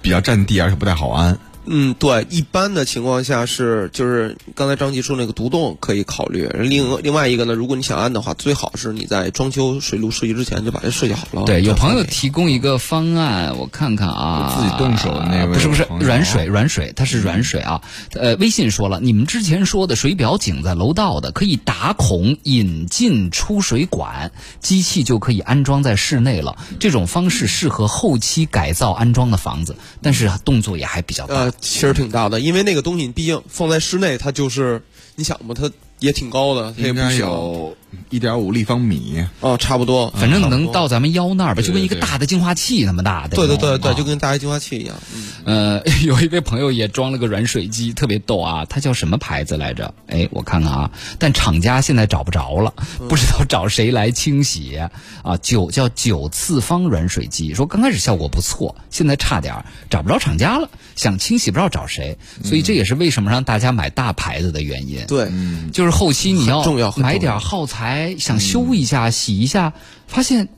[0.00, 1.38] 比较占地，而且不太好安？
[1.64, 6.48] 嗯，对，一般的情况下是，就是刚才张琪说那个独栋可以考虑。
[6.54, 11.44] 另另外一个呢，如果你想安的话，最好是你在装修水路设计之前就把这设计好了。
[11.44, 17.80] 对，有朋友提供一个方案，我看看啊，自己动手的那位不是不是软水软水，它是软水啊。
[18.14, 26.56] 呃，微信说了，你们之前说的水表井在楼道的，可以打孔引进出水管，机器就可以安装在室内了。
[26.80, 31.51] 这种方式适合后期改造安装的房子，但是动作也还比较大。
[31.60, 34.82] 其实挺大的，因为那个东西你毕竟放在室内，它就是
[35.16, 37.72] 你想嘛，它也挺高的，它也不小。
[38.10, 43.36] 一点五立方米哦，差不多，反正能到咱们腰那儿吧，就跟一个大的净化器那么大的。
[43.36, 44.96] 对对对对，就跟大的净化器一样。
[45.44, 49.94] 呃， 有一位朋友也装了个软水机，特别逗啊，他叫什么牌子来着？
[50.08, 52.72] 哎，我看看啊，但厂家现在找不着了，
[53.08, 54.78] 不知道找谁来清洗
[55.22, 55.36] 啊。
[55.42, 65.04] 九叫九次方软水机，说刚开始效果不错，现在差点找不着厂家了，想清洗不知道找谁，所以这也是为什么让大家买大牌子的原因。
[65.06, 65.30] 对，
[65.72, 67.81] 就是后期你要重要买点耗材。
[67.82, 69.72] 还想修一下、洗一下，
[70.06, 70.48] 发现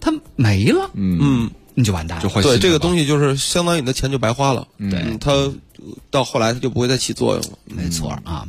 [0.00, 2.42] 它没了，嗯，你就完蛋了。
[2.42, 4.68] 对，这个东西就是相当于你的钱就白花了。
[4.78, 5.50] 对，它
[6.10, 7.58] 到后来它就不会再起作用了。
[7.64, 8.46] 没错啊，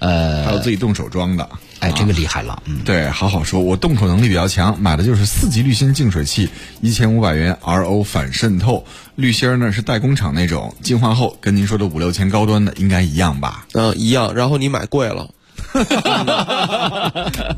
[0.00, 1.48] 呃，还有自己动手装的，
[1.78, 2.60] 哎，这个厉害了。
[2.66, 6.48] 嗯，对，好好说，我动手能力比较强，买的就是四级滤芯净水器，
[6.80, 13.66] 一千五百元，RO 反渗透，滤芯呢是代工厂那种，净化后跟您说的五六千高端的应该一样吧？
[13.74, 14.34] 嗯，一样。
[14.34, 15.30] 然后你买贵了。
[15.72, 17.56] 哈哈哈哈哈！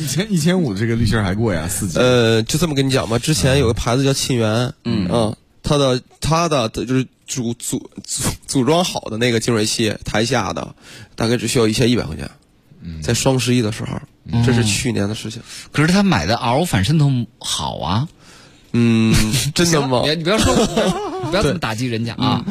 [0.00, 1.98] 一千一千五的这个滤芯还贵啊，四级。
[1.98, 10.74] 呃，就这么跟你讲吧，之前有个牌子叫沁园，嗯嗯，它的它的就是组组组组装好的那个净水器，台下的
[11.14, 12.30] 大概只需要一千一百块钱。
[12.82, 14.00] 嗯，在双十一的时候，
[14.44, 15.42] 这是去年的事情。
[15.70, 18.08] 可是他买的 RO 反渗透好啊。
[18.72, 19.14] 嗯，
[19.54, 20.02] 真的吗？
[20.16, 20.54] 你不要说，
[21.30, 22.44] 不要这么打击人家啊！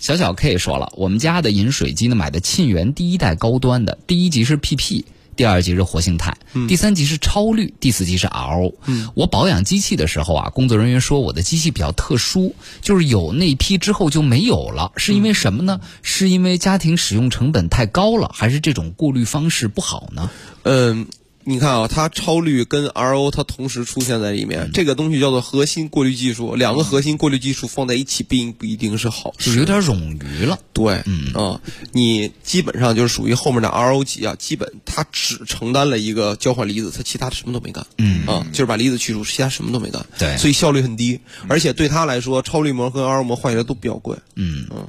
[0.00, 5.04] 小小 K 说了，我们家的饮水机呢，买的沁园第一代高端的，第一级是 PP，
[5.36, 8.74] 第二级是活性炭，第三级是超滤，第四级是 RO。
[9.14, 15.80] 我保养机器的时候啊，工作人员说我的机器比较特殊，就是有那批之后就没有了，是因为什么呢？
[16.02, 20.30] 是因为家庭使用成本太高了，还是这种过滤方式不好呢？
[20.62, 21.06] 嗯。
[21.48, 26.54] 你看啊，它超滤跟 RO 它同时出现在里面，这个东西叫做核心过滤技术。
[26.54, 30.58] 两个核心过滤技术放在一起，并不一定是好，是有点冗余了。
[30.74, 31.58] 对，嗯啊，
[31.92, 37.86] 你基本上就是属于后面的 RO 级啊，基本它只承担了一个交换离子，它其他的什么都没干。
[37.96, 40.04] 嗯啊，就是把离子去除，其他什么都没干。
[40.18, 44.14] 对，所以效率很低，而且对它来说，超滤膜和 RO 膜换起来都比较贵。
[44.36, 44.86] 嗯嗯，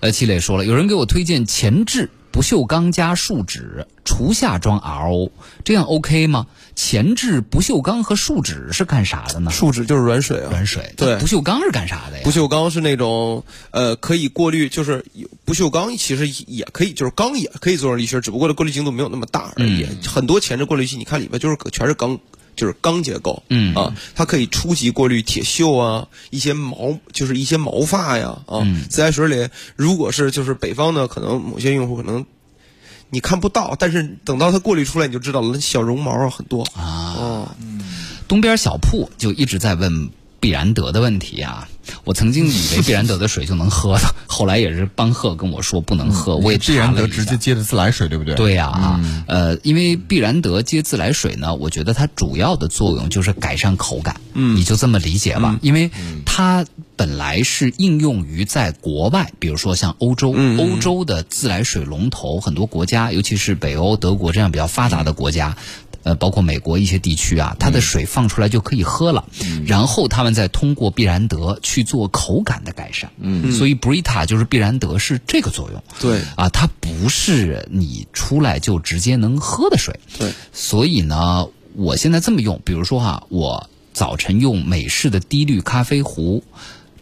[0.00, 2.10] 呃，齐磊说了，有人给我推荐前置。
[2.32, 5.30] 不锈钢加树脂，厨下装 RO，
[5.64, 6.46] 这样 OK 吗？
[6.74, 9.50] 前置不锈钢和树脂是干啥的呢？
[9.50, 10.94] 树脂就是软水啊，软水。
[10.96, 12.24] 对，不锈钢是干啥的呀？
[12.24, 15.04] 不锈钢是那种呃，可以过滤，就是
[15.44, 19.86] 不锈钢其实也可以，就是钢也可以做成滤芯，只不过的过滤精度没有那么大而已。
[20.06, 22.18] 很多前置过滤器，你看里边就是全是钢。
[22.62, 23.74] 就是钢结构，嗯。
[23.74, 32.24] 啊，它可以初级过滤铁锈啊，一些毛就是一些毛发呀啊，自来水里如果是就是北方的，可能某些用户可能
[33.10, 36.62] 你看不到，但是等到它过滤出来，你就知道了，小绒毛啊很多。
[36.76, 37.52] 啊。
[38.28, 40.08] 东边小铺就一直在问
[40.42, 41.68] 必然得的问题啊。
[42.04, 46.36] 我曾经以为必然得的水就能喝的， 后来也是邦赫跟我说不能喝。
[46.36, 48.34] 我也必然得直接接的自来水，对不对？
[48.34, 54.20] 对呀啊，呃，因为必然得接自来水呢，我觉得它主要的作用就是改善口感。
[54.34, 55.58] 嗯，你就这么理解吧。
[55.60, 55.90] 因为
[56.24, 56.64] 它
[56.94, 65.56] 本来是应用于在国外，比如说像欧洲，欧洲的自来水龙头很多国家，尤其是北欧、德国这样比较发达的国家。
[66.02, 69.24] 呃，包括美国一些地区啊，它的水放出来就可以喝了，
[69.66, 73.10] 然后他们再通过必然得去做口感的改善。
[73.18, 75.82] 嗯，所以 Brita 就是必然得是这个作用。
[76.00, 80.00] 对，啊，它不是你出来就直接能喝的水。
[80.18, 86.42] 对，所以呢，我现在这么用，比如说哈，我早晨用美式的低滤咖啡壶。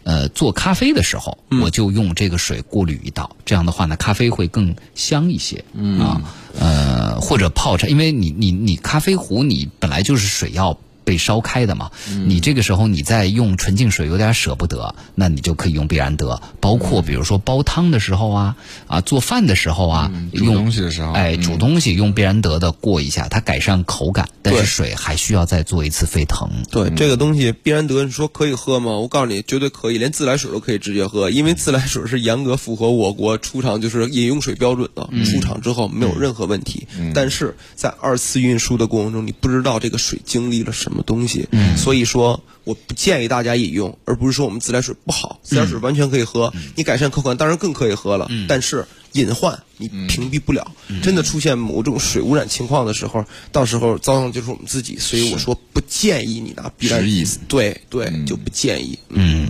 [0.03, 6.21] 呃，做咖啡的时候，我就用这个水过滤一道，这样的话呢，咖啡会更香一些嗯啊。
[6.59, 10.77] 呃，或者泡茶，因为你你你咖啡壶你本来就是水要。
[11.03, 11.91] 被烧开的嘛，
[12.25, 16.41] 你这个时候你再用纯净水有点舍不得，那你就可以用必然得。
[16.59, 18.55] 包括比如说煲汤的时候啊，
[18.87, 26.49] 啊做饭的时候啊，煮东西的时候，哎煮东西用必然得的过一下，它改善口感，但是水还需要再做一次沸腾。
[26.69, 28.91] 对这个东西必然得，你说可以喝吗？
[28.91, 36.87] 我告诉你，绝对可以，连自来水都可以直接喝，因为自来水是严格符合我国出厂就是饮用水标准的，出厂之后没有任何问题。
[37.13, 40.90] 但是在二次运输的过程中，你不知道这个水经历了什么。
[40.91, 41.47] 什么东西？
[41.51, 48.27] 嗯，所以说我不建议大家饮用，而不是说我们自来水不好，自来水完全可以喝，你改善口感当然更可以喝了。
[48.29, 50.69] 嗯，但是隐患你屏蔽不了，
[51.01, 53.23] 真的出现某种水污染情况的时候，
[53.53, 54.97] 到时候遭殃就是我们自己。
[54.99, 58.99] 所以我说不建议你拿必然意思，对对，就不建议。
[59.09, 59.49] 嗯，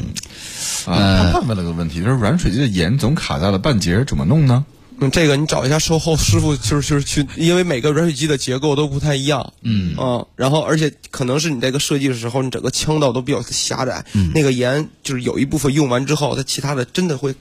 [0.85, 4.63] 啊，他问了个问题，就是软水机的盐总卡在了半截，怎么弄呢？
[5.01, 9.95] 嗯，这个你找一下售后师傅，就是就是去，因为每个软水机的结构都不太一样，嗯。
[9.97, 17.33] 啊，然后而且可能是你这个设计的时候，你整个腔道都比较狭窄，那个盐就是有一部分用完之后，它其他的真的会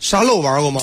[0.00, 0.80] 沙漏玩过吗？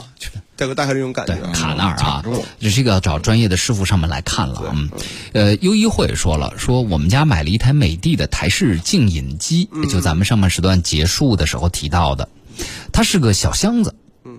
[0.58, 2.24] 大概大概这种感觉，卡那儿啊，
[2.62, 4.90] 这是一个要找专业的师傅上门来看了，嗯，
[5.34, 12.30] 呃，优衣库也说了，说我们家买了一台美的的台式净饮机，就咱们上半时段结束的时候提到的，
[12.94, 13.94] 它是个小箱子。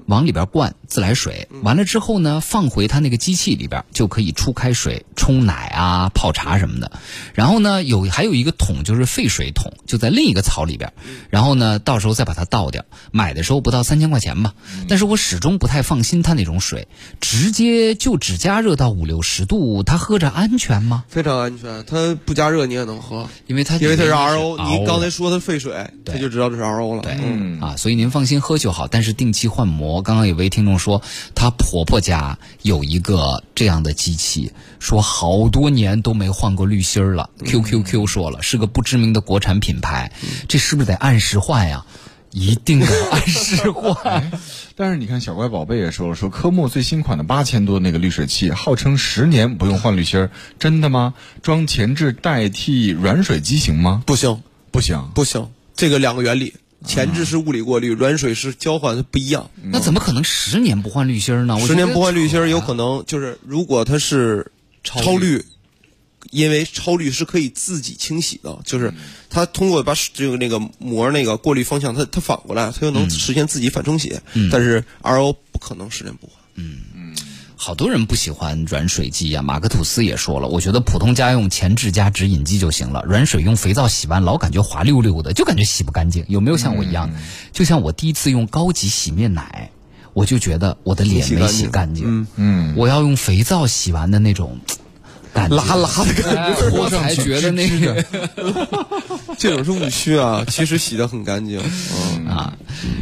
[0.07, 6.93] 往里边灌自来水，完了之后呢，放回它那个机器里边，就可以出开水冲奶啊、泡茶什么的。
[7.35, 10.93] 然后呢，有还有一个桶，就是废水桶，就在另一个槽里边。
[11.31, 12.85] 然后呢，到时候再把它倒掉。
[13.11, 14.55] 买的时候不到三千块钱吧，
[14.89, 16.89] 但是我始终不太放心它那种水，
[17.21, 21.05] 直接就只加热到五六十度，它喝着安全吗？
[21.09, 24.57] 非常安全，它不加热你也能喝，因为它因为它是 RO。
[24.67, 27.03] 你刚才说它废水，他就知道这是 RO 了。
[27.03, 27.13] 对，
[27.61, 30.03] 啊，所以您放心喝就好，但是定期换膜。
[30.03, 31.03] 刚刚有位听众说，
[31.35, 34.51] 她婆婆家有一个这样的机器，
[34.81, 37.31] 说好多年都没换过滤芯儿了。
[37.45, 40.11] QQQ 说了，是个不知名的国产品牌，
[40.49, 41.85] 这是不是得按时换呀？
[42.33, 44.31] 一定得按时换。
[44.77, 51.15] 但是你看，小乖宝贝也说了，说科莫最新款的八千多那个滤水器，号称十年不用换滤芯儿，真的吗？
[51.41, 54.03] 装前置代替软水机行吗？
[54.05, 56.53] 不行，不行，不行，这个两个原理。
[56.85, 59.51] 前置是物理过滤，软水是交换，它不一样。
[59.63, 61.59] 那怎么可能十年不换滤芯呢？
[61.67, 64.53] 十年不换滤芯有可能就是如果它是
[64.85, 65.45] 超滤，
[66.31, 68.93] 因为超滤是可以自己清洗的，就是
[69.31, 74.19] 它通过把这个那个膜那个过滤方向，它它反过来，它就能实现自己反冲洗。
[74.51, 76.37] 但是 RO 不可能十年不换。
[77.59, 83.03] 好多人不喜欢软水机呀，马克吐斯也说了，我觉得普通家用前置加直饮机就行了。
[83.07, 86.25] 软水用肥皂洗完老感觉滑溜溜的，就感觉洗不干净。
[86.29, 87.11] 有没有像我一样？
[87.53, 89.71] 就像我第一次用高级洗面奶，
[90.13, 92.27] 我就觉得我的脸没洗干净。
[92.37, 94.61] 嗯，我要用肥皂洗完的那种
[95.33, 98.05] 感觉，拉拉的感觉，我才觉得那个
[99.39, 100.45] 这种是误区啊。
[100.47, 101.59] 其实洗的很干净。
[102.15, 102.57] 嗯啊，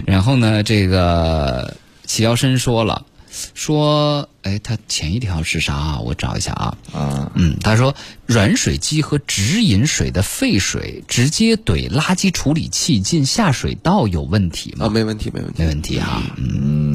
[0.07, 1.76] 然后呢，这个
[2.07, 3.05] 齐腰深说了。
[3.52, 5.99] 说，哎，他前一条是啥啊？
[6.01, 6.76] 我找一下啊。
[6.92, 7.95] 啊，嗯，他说
[8.26, 14.86] 软水机和直饮水的废水直接怼垃圾处理器进下水道有问题吗？
[14.86, 16.22] 啊，没问题，没问题，没问题哈。
[16.36, 16.95] 嗯，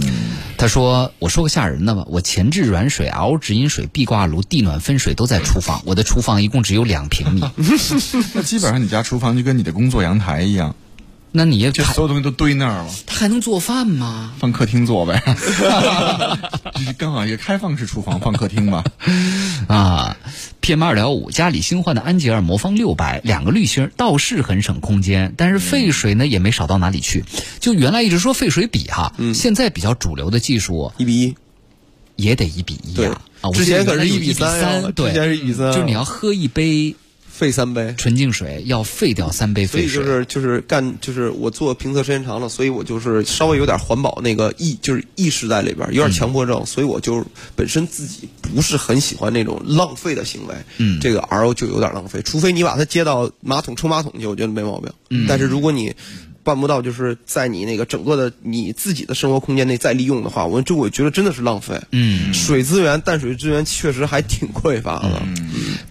[0.57, 7.43] 他说，我说个吓人的吧，我前置软水、熬直饮水、壁挂炉、地暖分水都在厨房，我的厨房一共只有两平米。
[8.35, 10.75] 那基本上你家厨房就跟你的工作阳台一样。
[11.31, 14.33] 那你也就所有东西都堆那儿了，他还能做饭吗？
[14.39, 15.21] 放客厅做呗，
[16.73, 18.83] 这是刚好一个开放式厨房，放客厅吧。
[19.69, 20.17] 啊
[20.61, 27.23] ，PM 二点五，家里新换的安吉尔魔方六百，两个滤芯，倒是很省空间，但是废水呢也没少到哪里去。
[27.59, 31.35] 就原来一直说废水比哈，现在比较主流的技术一比一
[32.15, 33.21] 也得一比一啊。
[33.41, 36.95] 啊，之前可是一比三，对，之前是一比三，就是你要喝一杯。
[37.39, 37.95] 废三杯。
[37.97, 47.25] 纯净水要废掉三杯废水，所以就是就是干就是我做评测时间长了，所以我就是稍微有点环保那个意就是意识在里边，有点强迫症，所以我就
[47.55, 50.53] 本身自己不是很喜欢那种浪费的行为。
[50.79, 54.91] 嗯，这个 RO 就有点浪费，除非你把它接到马桶冲马桶去，我觉得没毛病。
[55.09, 55.95] 嗯，但是如果你
[56.49, 61.79] 办不到，就是在你那个整个的你自己的生活空间内再利用的话，我这我觉得真的是浪费。
[61.91, 65.21] 嗯，水资源、淡水资源确实还挺匮乏的。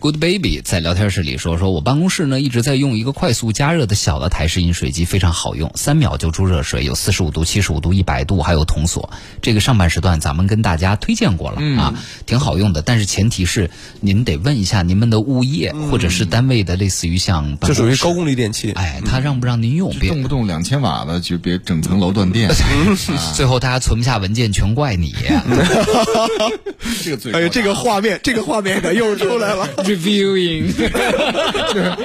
[0.01, 9.11] Good baby 在聊天室里说：“说我办公室呢一直在用一个快速加热的小的台式饮水机，非常好用，三秒就出热水，有四十五度、七十五度、一百度，还有铜锁。
[9.41, 11.95] 这个上半时段咱们跟大家推荐过了啊，
[12.27, 12.83] 挺好用的。
[12.83, 19.95] 但是前提是您得问一下您们的物业或者是单位的，类似于像这属于高功率电器，哎，他让不让您用？
[20.01, 22.51] 别动不动两千瓦的就别整层楼断电，
[23.37, 25.15] 最后大家存不下文件，全怪你。
[27.05, 30.73] 这个最哎呀，这个画面，这个画面可又出来了。” Reviewing，
[31.73, 31.97] 就是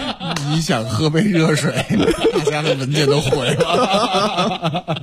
[0.51, 1.73] 你想喝杯热水，
[2.37, 4.95] 大家的文件都毁了。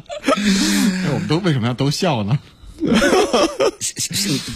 [1.13, 2.39] 我们都为什么要都笑呢？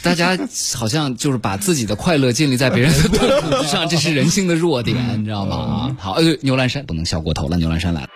[0.03, 0.39] 大家
[0.74, 5.57] 好像就是把自己的快乐建立在别人的痛苦之上，这是人性的弱点，你知道吗？
[5.57, 8.09] 啊，好，牛栏山不能笑过头了，牛栏山来了。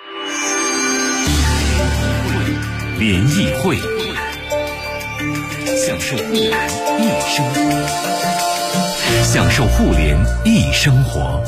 [2.99, 3.79] 联谊会，
[5.77, 6.51] 享受一
[7.29, 7.59] 生活。
[9.23, 11.43] 享受互联一生活。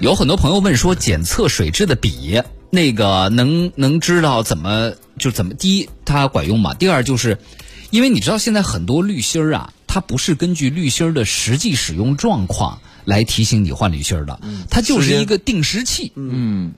[0.00, 2.40] 有很多朋友问说，检测水质的笔，
[2.70, 6.72] 那个能能知道怎么就怎么滴，它管用吗？
[6.74, 7.38] 第二就是，
[7.90, 14.38] 因为你知道现在很多滤芯啊，它不是根据滤芯儿的实际使用状况来提醒你换滤芯儿的，
[14.70, 16.12] 它就是一个定时器。
[16.14, 16.72] 嗯，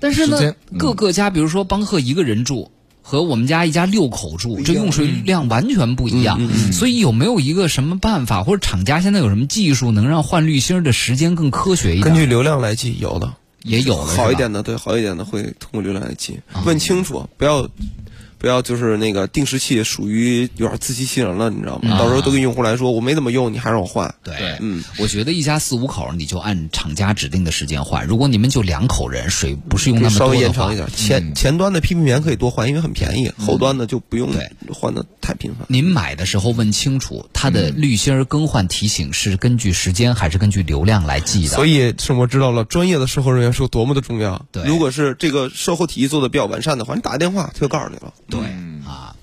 [0.00, 2.72] 但是呢，各个家，比如说邦赫一个人住。
[3.06, 6.40] 和我们家一家六口住，这用水量完全不一样。
[6.72, 12.02] 所以有没有一个什么办法，或者厂家现在有什么技术，能让换滤芯的时间更科学一点？
[12.02, 16.40] 根据流量来计，有的也有好一点的，对，好一点的会通过流量来计。
[16.64, 17.68] 问清楚，不要。
[18.44, 21.98] 不要就是那个定时器属于有点自欺欺人了，你知道吗？
[21.98, 24.14] 到时候都跟用户来说我没怎么用，你还让我换。
[24.22, 28.06] 对，嗯，我觉得一家四五口你就按厂家指定的时间换。
[28.06, 30.86] 如果你们就两口人，水不是用那么多，稍微延长一点。
[30.94, 33.32] 前前端的 PP 棉可以多换，因为很便宜。
[33.38, 34.28] 后端的就不用
[34.70, 35.66] 换的太频繁。
[35.70, 41.54] 您买的时候问清楚，它的滤芯更换提醒是根据时间还是根据流量来记的？
[41.54, 44.44] 所以是我知道了，专业的售后人员是有多么的重要。
[44.52, 48.12] 对，如果是这个售后体系做的比较完善的话，你打个电话他就告诉你了。
[48.34, 49.16] 对啊，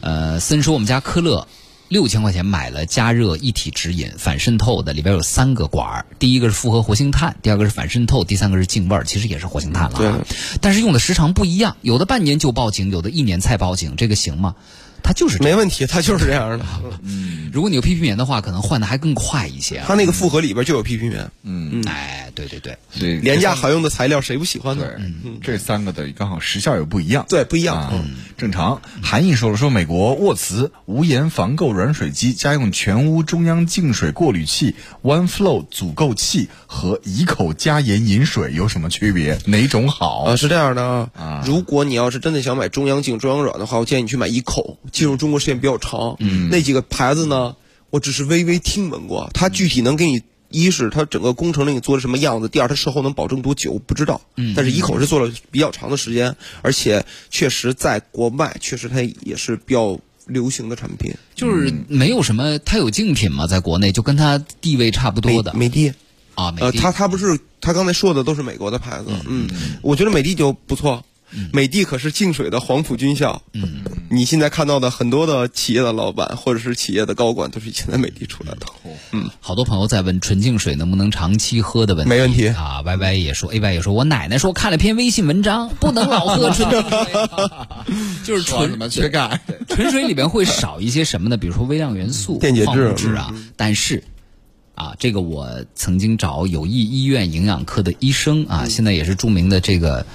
[0.00, 1.46] 呃，森说我们家科乐
[1.88, 9.98] 六千块钱买了加热一体直饮反渗透的，里边有三个管儿，第一个是复合活性炭，第二个是反渗透，第三个是净味儿，其实也是活性炭了。
[9.98, 10.12] 对，
[10.60, 14.56] 但是用的时长不一样，有的半年就报警，有的一年才报警，这个行吗？
[15.06, 16.66] 它就是没问题，它就是这样的。
[17.04, 19.80] 嗯，如果你有 PP 棉的话，可能换的还更快一些。
[19.86, 21.30] 它那个复合里边就有 PP 棉。
[21.44, 24.84] 嗯，哎，对对对，对，廉价好用的材料谁不喜欢呢？
[24.98, 27.24] 嗯，这三个的刚好时效也不一样。
[27.28, 27.88] 对，不一样。
[27.92, 28.82] 嗯，正常。
[29.00, 39.38] 韩毅说了，说美国沃茨无盐防垢软水机、家用全屋中央净水过滤器、One Flow 阻垢器和一口加盐饮水有什么区别？
[39.46, 40.24] 哪种好？
[40.24, 40.82] 啊，是这样的
[41.14, 41.44] 啊。
[41.46, 44.78] 如果你要是真的想买中央净、中央软的话，我建议你去买一口。
[44.96, 47.54] 进入中国时间比较长，嗯，那几个牌子呢，
[47.90, 49.28] 我只是微微听闻过。
[49.34, 54.22] 它具体能给你，一是它整个工程给你做的什么样子，第二它售后能保证多久，不知道。
[54.36, 61.12] 嗯，但是一口是做了比较长的时间，而且确实在国外，确实它也是比较流行的产品。
[61.34, 63.46] 就是没有什么，它有竞品嘛？
[63.46, 65.92] 在国内就跟它地位差不多的美的
[66.36, 69.08] 啊，呃，它它不是，它刚才说的都是美国的牌子。
[69.28, 69.46] 嗯，
[69.82, 71.04] 我觉得美的就不错。
[71.52, 73.42] 美的可是净水的黄埔军校。
[73.52, 78.66] 嗯，你现在看到的很多的企业的老板或者是企业的高管，都是以前在美的出来的。
[79.12, 82.08] 嗯，好多朋友在问纯净水能不能长期喝的问题。
[82.08, 87.28] 没问题啊，Y Y 也说，A Y 也说，我奶奶说看了篇微信文章，不能老喝纯净水，
[88.24, 89.40] 就是纯缺钙。
[89.68, 91.36] 纯水里边会少一些什么呢？
[91.36, 92.64] 比如说微量元素、电解
[92.96, 93.34] 质啊。
[93.56, 94.04] 但是，
[94.74, 100.06] 啊，这个我曾经找友谊医院营养科的医生啊，现在也是著名的这个。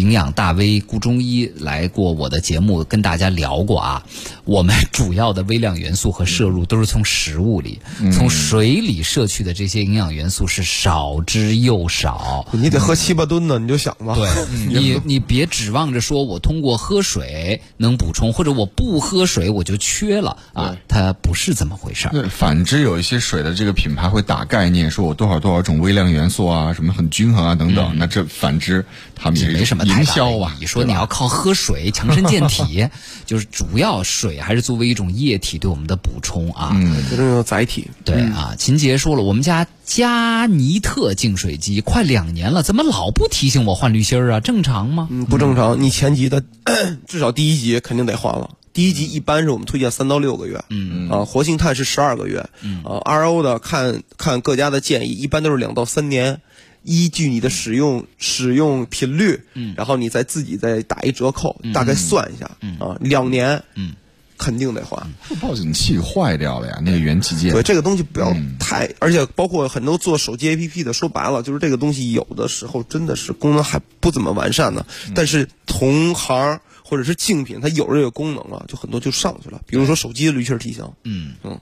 [0.00, 4.02] 营养大 V 顾中医来过我的节目，跟大家聊过啊。
[4.46, 7.78] 我们主要的微量元素和摄入都是从食物里、
[8.12, 12.48] 从水里摄取的这些营养元素是少之又少。
[12.52, 14.14] 你得喝七八吨呢，你就想吧。
[14.14, 14.28] 对，
[14.66, 22.10] 你你别指望着说我通过喝水能补充，或者我不喝水我就缺了啊，它不是这么回事儿。
[22.10, 27.92] 对，反之有一些水的这个品牌会打概念，说我多少多少种微量元素啊，什么很均衡啊等等。
[27.96, 28.84] 那这反之
[29.14, 30.56] 他们也没什么营销啊。
[30.60, 32.88] 你说你要靠喝水 强身健体，
[33.26, 37.88] 就是主要水还是作为一种液体对我们的补充啊，嗯，这种载体。
[38.04, 44.40] 对啊，秦杰说了，我们家加尼特净水机快两年了，怎么老不提醒我换滤芯儿啊？
[44.40, 45.08] 正常吗？
[45.10, 45.82] 嗯，不正常。
[45.82, 46.42] 你前级的
[47.06, 48.50] 至少第一级肯定得换了。
[48.72, 56.40] 第一级一般是我们推荐三到六个月，嗯啊，活性炭是十二个月，嗯啊，RO 的看看各家的建议，一般都是两到三年，
[56.82, 63.94] 依据你的使用使用频率，嗯，然后你再自己再打一折扣，大概算一下，嗯啊，两年，嗯，
[64.38, 65.06] 肯定得换。
[65.40, 67.52] 报警器坏掉了呀，那个元器件。
[67.52, 76.60] 对这个东西不要太，而且包括很多做手机 APP 的，说白了就是这个东西有的时候真的是功能还不怎么完善呢，但是同行。
[76.82, 79.60] 或者是竞品，它有这个功能了，就很多就上去了。
[79.64, 81.60] 比如说手机的滤芯提醒，嗯嗯，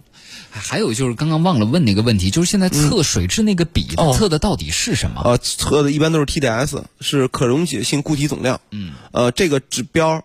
[0.50, 3.86] 还有就是刚刚忘了问那个问题，就是现在测水质那个笔
[4.16, 5.22] 测的到底是什么？
[5.24, 8.60] 呃，测的一般都是 TDS，是可溶解性固体总量。
[8.70, 10.24] 嗯，呃，这个指标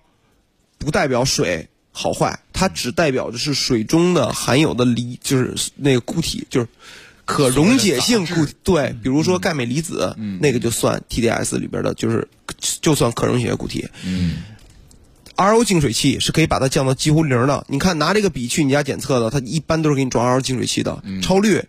[0.78, 6.68] 不代表水好坏，它只代表的是水中的含有的离，就是那个固体，就是
[7.26, 8.54] 可溶解性固体。
[8.64, 12.28] 对，比如说钙镁离子，那个就算 TDS 里边的，就是
[12.82, 13.88] 就算可溶解固体。
[14.04, 14.38] 嗯。
[15.36, 17.66] RO 净水器是可以把它降到几乎零的。
[17.68, 21.04] 你看，拿这个笔去你家检测的，它一般都是给你装 RO 净水器的。
[21.22, 21.62] 超滤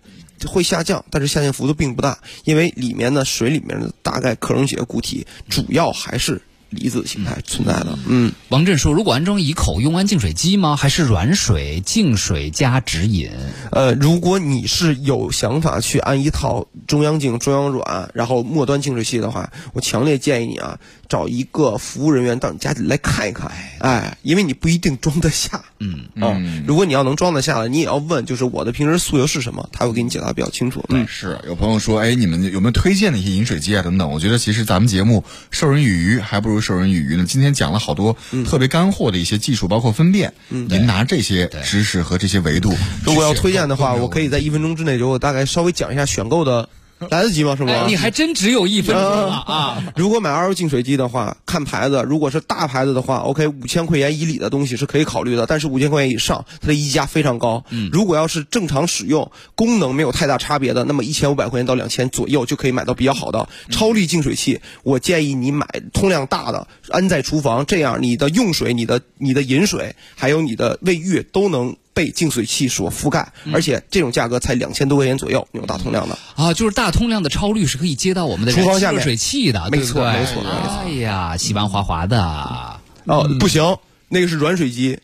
[0.46, 7.98] 会下降，但是下降幅度并不大，因为里面的水里面的大概可溶解固体主要还是离子形态存在的。
[8.06, 10.76] 嗯，王震说，如果安装一口用完净水机吗？
[10.76, 13.30] 还是软水净水加直饮？
[13.70, 20.78] 呃，如果你是有想法去安一套中央净、中央软，然后末端净水器的话，我强烈建议你啊。
[21.08, 30.84] 找一个服务人员到你家里来看一看，哎，因为你不一定装得下，嗯啊，如果你要能装得下了，你也要问，就是我的平时诉求是什么，他会给你解答比较清楚。
[30.88, 33.82] 嗯，是有朋友说，哎，你们有没有推荐的一些饮水机啊？
[33.82, 37.24] 等等，我觉得其实咱们节目授人以鱼，还不如授人以渔呢。
[37.26, 42.74] 今天讲了好多特别干货的一些技术，包括分辨，嗯您拿这些知识和这些维度，
[43.04, 46.68] 如果要推荐的话，我可以在一分钟之内就大概稍微讲一下选购的。
[47.10, 47.54] 来得及吗？
[47.56, 47.84] 是吗？
[47.86, 49.82] 你还真只有一分钟了啊！
[49.96, 55.46] 如果买 RO 净水机的话，看牌子，如果是大牌子的话，OK，五千块钱以里的东西是可以考虑的。
[55.46, 57.64] 但是五千块钱以上，它的溢价非常高。
[57.70, 64.60] 嗯，如果要是正常使用，功能没有太大差别的，那么一千五百块钱到两千左右就可以买到比较好的超滤净水器。
[64.82, 71.76] 我建议你买通量大的，安在厨房，这样你的用水、你的、你的饮水，还有你的卫浴都能。
[71.94, 80.42] 被净水器所覆盖，而且这种价格才两千多块钱左右，有大通量的啊，就是大通量的超滤是可以接到我们的厨房下面热水器的，没错没错。
[80.44, 83.78] 哎呀，洗完滑滑的哦，不行，
[84.08, 84.98] 那个是软水机。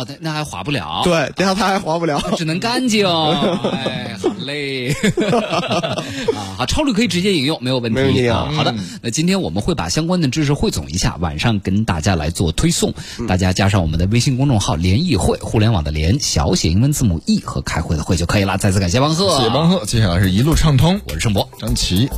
[0.00, 1.02] 哦，那那还滑不了。
[1.04, 3.06] 对，等下它还滑不了，只能干净。
[3.72, 4.92] 哎，好嘞。
[6.34, 7.98] 啊，好，超滤可以直接引用，没有问题。
[7.98, 8.48] 没问题啊。
[8.54, 12.92] 好的，那今天我们会把相关的知识汇总一下，晚上跟大家来做推送。
[13.28, 18.56] 大家加上我们的微信公众号“联谊会”，互联网的联，小写英文字母 E 和开会的会就可以了。
[18.56, 19.84] 再次感谢汪贺，谢谢汪贺。
[19.84, 22.08] 接下来是一路畅通，我是盛博，张琪。